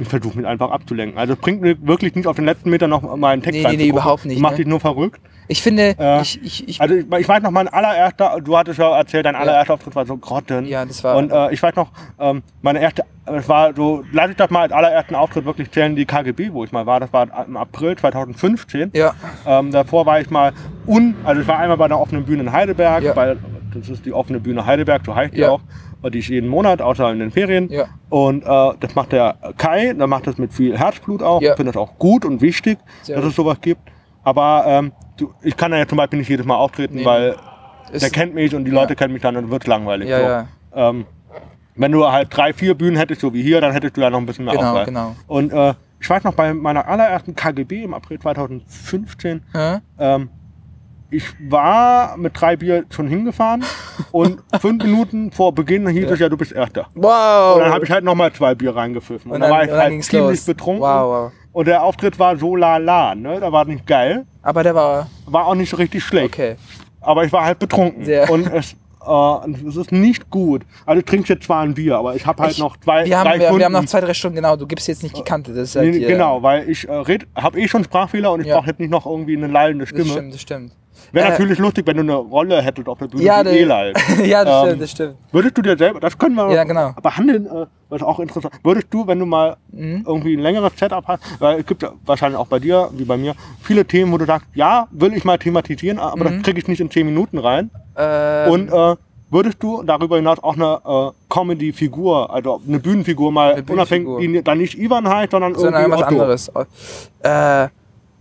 [0.00, 1.18] ich versuche mich einfach abzulenken.
[1.18, 3.68] Also es bringt mir wirklich nicht auf den letzten Meter noch mal einen Text Nee,
[3.70, 4.64] nee, nee, überhaupt nicht, Du machst ne?
[4.64, 5.20] dich nur verrückt.
[5.52, 8.78] Ich finde, Äh, ich, ich, ich, Also ich, ich weiß noch, mein allererster, du hattest
[8.78, 10.64] ja erzählt, dein allererster Auftritt war so Grotten.
[10.64, 14.30] Ja, das war- Und äh, ich weiß noch, ähm, meine erste, es war so, lass
[14.30, 17.00] ich das mal als allerersten Auftritt wirklich zählen, die KGB, wo ich mal war.
[17.00, 18.90] Das war im April 2015.
[18.94, 19.12] ja,
[19.46, 20.52] Ähm, davor war ich mal
[20.86, 23.12] un, also ich war einmal bei der offenen Bühne in Heidelberg, Ja.
[23.12, 23.36] bei,
[23.74, 25.50] das ist die offene Bühne Heidelberg, so heißt die Ja.
[25.50, 25.60] auch.
[26.12, 27.68] Die ist jeden Monat, außer in den Ferien.
[27.70, 27.84] Ja.
[28.08, 31.40] Und äh, das macht der Kai, der macht das mit viel Herzblut auch.
[31.42, 31.50] Ja.
[31.50, 33.30] Ich finde das auch gut und wichtig, Sehr dass gut.
[33.30, 33.82] es sowas gibt.
[34.24, 34.92] Aber ähm,
[35.22, 37.36] du, ich kann da ja zum Beispiel nicht jedes Mal auftreten, Nee, weil
[37.92, 38.80] der kennt mich und die Ja.
[38.80, 40.08] Leute kennen mich dann und wird langweilig.
[40.08, 40.24] Ja, so.
[40.24, 40.46] ja.
[40.90, 41.06] Ähm,
[41.74, 44.18] wenn du halt drei, vier Bühnen hättest, so wie hier, dann hättest du ja noch
[44.18, 44.84] ein bisschen mehr Genau, Auswahl.
[44.84, 45.16] genau.
[45.26, 49.78] Und äh, ich weiß noch, bei meiner allerersten KGB im April 2015, Hä?
[49.98, 50.28] ähm,
[51.10, 53.64] ich war mit drei Bier schon hingefahren
[54.12, 56.86] und fünf Minuten vor Beginn hieß es ja, du bist Erster.
[56.94, 57.56] Wow.
[57.56, 59.30] Und dann habe ich halt nochmal zwei Bier reingepfiffen.
[59.30, 60.44] Und, Und dann, war ich halt ziemlich los.
[60.46, 60.82] betrunken.
[60.82, 61.32] Wow, wow.
[61.52, 63.38] Und der Auftritt war so la la, ne?
[63.40, 64.24] Da war nicht geil.
[64.42, 66.32] Aber der war, War auch nicht so richtig schlecht.
[66.32, 66.56] okay.
[67.00, 68.04] Aber ich war halt betrunken.
[68.04, 68.30] Sehr.
[68.30, 68.72] Und es,
[69.06, 70.62] äh, es ist nicht gut.
[70.86, 73.18] Also ich trinke jetzt zwar ein Bier, aber ich habe halt Ich- noch zwei, Wir
[73.18, 73.58] haben, drei wir, Stunden.
[73.58, 74.56] wir haben noch zwei, drei Stunden, genau.
[74.56, 75.52] Du gibst jetzt nicht die Kante.
[75.52, 78.56] Das ist halt Nee, genau, weil ich äh, habe eh schon Sprachfehler und ich Ja.
[78.56, 80.10] brauche jetzt nicht noch irgendwie eine lallende Das Stimme.
[80.10, 80.72] stimmt, das stimmt.
[81.12, 83.52] Wäre Äh, natürlich lustig, wenn du eine Rolle hättest auf der Bühne Ja, wie das,
[83.54, 83.92] Elal.
[84.24, 85.16] ja, das Ähm, stimmt, das stimmt.
[85.30, 86.92] Würdest du dir selber, das können wir Ja, genau.
[87.02, 88.54] behandeln, äh, was auch interessant.
[88.64, 90.04] Würdest du, wenn du mal Mhm.
[90.06, 93.16] irgendwie ein längeres Setup hast, weil es gibt ja wahrscheinlich auch bei dir, wie bei
[93.18, 96.66] mir, viele Themen, wo du sagst, ja, will ich mal thematisieren, aber das kriege ich
[96.68, 97.64] nicht in 10 Minuten rein.
[97.64, 97.70] Mhm.
[97.98, 98.96] Ähm, Und äh,
[99.30, 104.14] würdest du darüber hinaus auch eine äh, Comedy-Figur, also eine Bühnenfigur mal Eine Bühnenfigur.
[104.16, 106.72] unabhängig, die dann nicht Ivan heißt, sondern, sondern irgendwie irgendwas anderes.
[107.22, 107.68] Äh,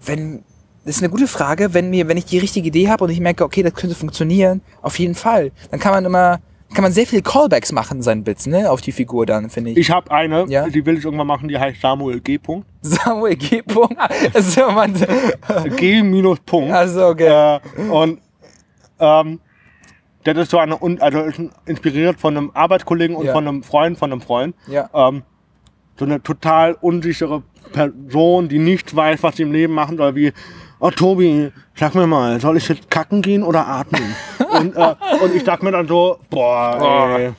[0.05, 0.43] wenn,
[0.85, 1.73] das ist eine gute Frage.
[1.73, 4.61] Wenn mir, wenn ich die richtige Idee habe und ich merke, okay, das könnte funktionieren,
[4.81, 5.51] auf jeden Fall.
[5.69, 6.39] Dann kann man immer,
[6.73, 9.71] kann man sehr viele Callbacks machen in seinen Bits, ne, auf die Figur dann, finde
[9.71, 9.77] ich.
[9.77, 10.67] Ich habe eine, Ja?
[10.69, 12.37] die will ich irgendwann machen, die heißt Samuel G.
[12.37, 12.65] Punkt.
[12.81, 13.61] Samuel G.
[13.61, 13.95] Punkt.
[14.33, 14.93] Also, man,
[15.75, 16.71] G minus Punkt.
[16.71, 17.59] also, okay.
[17.77, 18.19] Äh, und
[18.99, 19.39] ähm,
[20.23, 21.23] das ist so eine, also
[21.65, 23.33] inspiriert von einem Arbeitskollegen und Ja.
[23.33, 24.55] von einem Freund von einem Freund.
[24.67, 24.89] Ja.
[24.93, 25.23] Ähm,
[25.97, 30.31] so eine total unsichere Person, die nicht weiß, was sie im Leben machen soll, wie,
[30.81, 34.13] oh Tobi, sag mir mal, soll ich jetzt kacken gehen oder atmen?
[34.51, 37.17] und, äh, und ich dachte mir dann so, boah, Boah.
[37.19, 37.31] ey.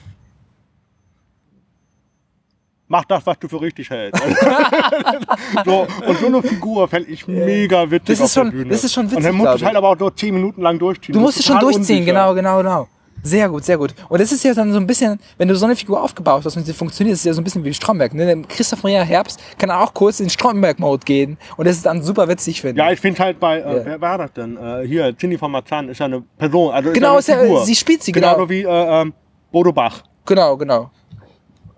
[2.88, 4.22] Mach das, was du für richtig hältst.
[5.64, 8.70] so, und so eine Figur fände ich mega witzig Das ist auf der schon- Bühne.
[8.70, 10.60] das ist schon Und witzig, dann musst du es halt aber auch nur 10 Minuten
[10.60, 11.14] lang durchziehen.
[11.14, 12.04] Du So musst es schon durchziehen, unsicher.
[12.04, 12.88] genau, genau, genau.
[13.24, 13.94] Sehr gut, sehr gut.
[14.08, 16.56] Und das ist ja dann so ein bisschen, wenn du so eine Figur aufgebaut hast
[16.56, 18.14] und sie funktioniert, ist es ja so ein bisschen wie Stromberg.
[18.14, 18.42] Ne?
[18.48, 22.60] Christoph Maria Herbst kann auch kurz in Stromberg-Mode gehen und das ist dann super witzig,
[22.60, 22.94] finde Ja, ich.
[22.94, 23.84] ich finde halt bei, äh, Ja.
[23.84, 24.56] wer war das denn?
[24.56, 26.74] Äh, hier, Cindy von Marzahn ist ja eine Person.
[26.74, 27.64] Also Genau, ist ist ja eine ja, Figur.
[27.66, 28.50] sie spielt sie, Genauso genau.
[28.50, 29.14] wie äh, ähm,
[29.52, 30.02] Bodo Bach.
[30.26, 30.90] Genau, genau.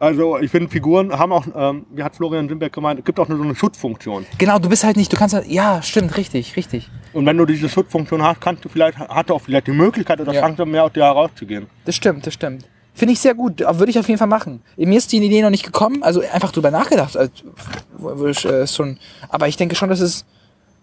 [0.05, 3.27] Also ich finde, Figuren haben auch, ähm, wie hat Florian Simberg gemeint, es gibt auch
[3.27, 4.27] nur so eine Schutzfunktion.
[4.37, 6.91] Genau, du bist halt nicht, du kannst halt, ja, stimmt, richtig, richtig.
[7.15, 10.35] Und wenn du diese Schutzfunktion hast, kannst du vielleicht, hat auch vielleicht die Möglichkeit oder
[10.35, 10.43] Ja.
[10.43, 11.69] Chance, mehr aus dir herauszugehen.
[11.87, 12.67] Das stimmt, das stimmt.
[12.93, 13.61] Finde ich sehr gut.
[13.61, 14.63] Würde ich auf jeden Fall machen.
[14.77, 17.17] Mir ist die Idee noch nicht gekommen, also einfach drüber nachgedacht.
[17.17, 18.99] Also, schon,
[19.31, 20.27] aber ich denke schon, dass es,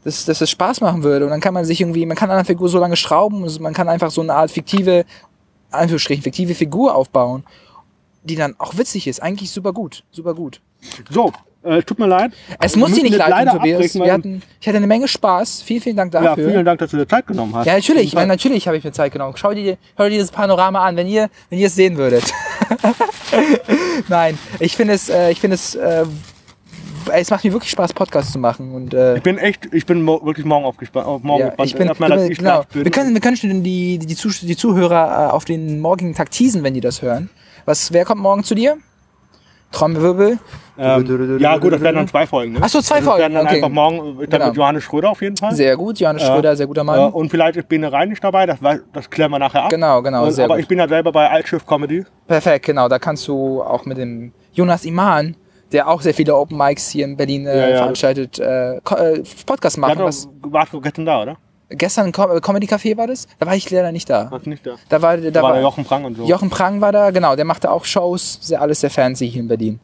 [0.03, 1.25] dass, dass es Spaß machen würde.
[1.25, 3.59] Und dann kann man sich irgendwie, man kann an einer Figur so lange schrauben, und
[3.59, 5.05] man kann einfach so eine Art fiktive,
[5.69, 7.43] Anführungsstrichen, fiktive Figur aufbauen,
[8.23, 9.21] die dann auch witzig ist.
[9.21, 10.61] Eigentlich super gut, super gut.
[11.09, 11.31] So,
[11.63, 12.31] äh, tut mir leid.
[12.59, 13.95] Es Wir muss dir nicht leid tun, Tobias.
[13.95, 15.61] hatten, ich hatte eine Menge Spaß.
[15.61, 16.49] Vielen, vielen Dank Ja, dafür.
[16.49, 17.67] vielen Dank, dass du dir Zeit genommen hast.
[17.67, 18.05] Ja, natürlich.
[18.05, 19.33] Ich meine, natürlich habe ich mir Zeit genommen.
[19.37, 22.23] Schau dir, schau dir dieses Panorama an, wenn ihr, wenn ihr es sehen würdet.
[24.07, 26.05] Nein, ich finde es, äh, ich finde es, äh,
[27.13, 28.73] es macht mir wirklich Spaß, Podcasts zu machen.
[28.73, 31.05] Und äh, Ich bin echt, ich bin mo wirklich morgen aufgespannt.
[31.05, 31.69] Auf morgen ja, gespannt.
[31.69, 32.63] ich bin, genau, ich genau.
[32.73, 32.85] bin.
[32.85, 36.31] Wir können, wir können schon die, die, Zuh die Zuhörer äh, auf den morgigen Tag
[36.31, 37.29] teasen, wenn die das hören.
[37.65, 38.77] Was, wer kommt morgen zu dir?
[39.71, 40.37] Trommelwirbel.
[40.77, 42.53] ähm, ja, gut, das werden dann zwei Folgen.
[42.53, 42.59] Ne?
[42.61, 43.55] Ach so, zwei Also, das Folgen, werden dann okay.
[43.55, 44.47] einfach morgen äh, dann Genau.
[44.47, 45.55] mit Johannes Schröder auf jeden Fall.
[45.55, 46.33] Sehr gut, Johannes Ja.
[46.33, 47.13] Schröder, sehr guter Äh, Mann.
[47.13, 48.57] und vielleicht ist Bene Rein nicht dabei, das,
[48.91, 49.69] das klären wir nachher ab.
[49.69, 50.63] Genau, genau, Und, sehr aber gut.
[50.63, 52.03] ich bin ja selber bei Altschiff Comedy.
[52.27, 52.89] Perfekt, genau.
[52.89, 55.37] Da kannst du auch mit dem Jonas Iman,
[55.71, 57.77] der auch sehr viele Open Mics hier in Berlin äh, Ja, ja.
[57.77, 59.99] veranstaltet, äh, äh, Podcast Ja, machen.
[59.99, 61.37] du Was, warst du gestern da, oder?
[61.71, 63.27] Gestern im Com äh, Comedy Café war das?
[63.39, 64.29] Da war ich leider nicht da.
[64.31, 64.75] Warst nicht da?
[64.89, 66.25] Da war, da Da war war Jochen Prang und so.
[66.25, 67.35] Jochen Prang war da, genau.
[67.35, 69.79] Der machte auch Shows, sehr, alles sehr fancy hier in Berlin.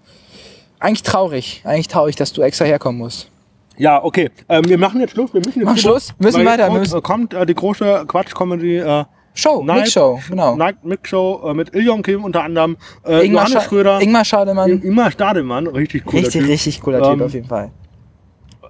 [0.80, 3.30] Eigentlich traurig, eigentlich traurig, dass du extra herkommen musst.
[3.78, 4.32] Ja, okay.
[4.50, 5.34] Ähm, wir machen jetzt Schluss.
[5.34, 6.14] Wir müssen jetzt Machen rüber, Schluss?
[6.20, 10.20] Müssen weiter, Kommt, müssen- äh, kommt äh, die große Quatsch-Comedy äh, Show, Night- Night Show,
[10.30, 10.56] genau.
[10.56, 12.76] Night Mix Show äh, mit Iljon Kim unter anderem,
[13.06, 14.82] äh, Ingmar, Johannes Scha Schröder, Ingmar Schademann.
[14.82, 16.50] Ingmar Stadelmann, richtig cooler Richtig, Typ.
[16.50, 17.70] richtig cooler Typ Ähm, auf jeden Fall.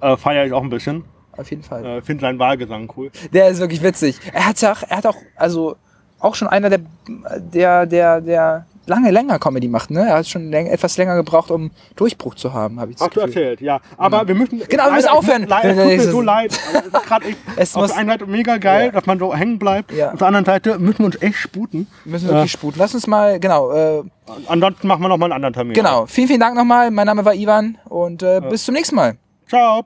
[0.02, 1.06] Äh, Feiere ich auch ein bisschen.
[1.38, 1.86] Auf jeden Fall.
[1.86, 3.12] Äh, Finde seinen Wahlgesang cool.
[3.34, 4.20] Der ist wirklich witzig.
[4.34, 5.76] Er hat auch, er hat auch, also
[6.20, 6.80] auch schon einer der,
[7.38, 10.00] der, der, der lange länger Comedy macht, ne?
[10.08, 13.20] Er hat schon läng, etwas länger gebraucht, um Durchbruch zu haben, habe ich Hast du
[13.20, 13.82] erzählt, ja.
[13.98, 14.60] Aber wir müssen.
[14.68, 15.44] Genau, wir müssen leider- aufhören.
[15.44, 16.60] Ich, leider, es tut mir so leid.
[17.10, 17.26] aber
[17.58, 18.92] Es auf muss- der einen Seite mega geil, Ja.
[18.94, 19.92] dass man so hängen bleibt.
[19.92, 20.12] Ja.
[20.14, 21.86] Auf der anderen Seite müssen wir uns echt sputen.
[22.06, 22.80] Wir müssen wirklich sputen.
[22.80, 24.04] Lass uns mal, genau, äh,
[24.48, 25.74] Ansonsten machen wir noch mal einen anderen Termin.
[25.74, 26.06] genau.
[26.08, 26.90] Vielen, vielen Dank nochmal.
[26.90, 29.18] Mein Name war Ivan und äh, bis zum nächsten Mal.
[29.48, 29.84] Ciao.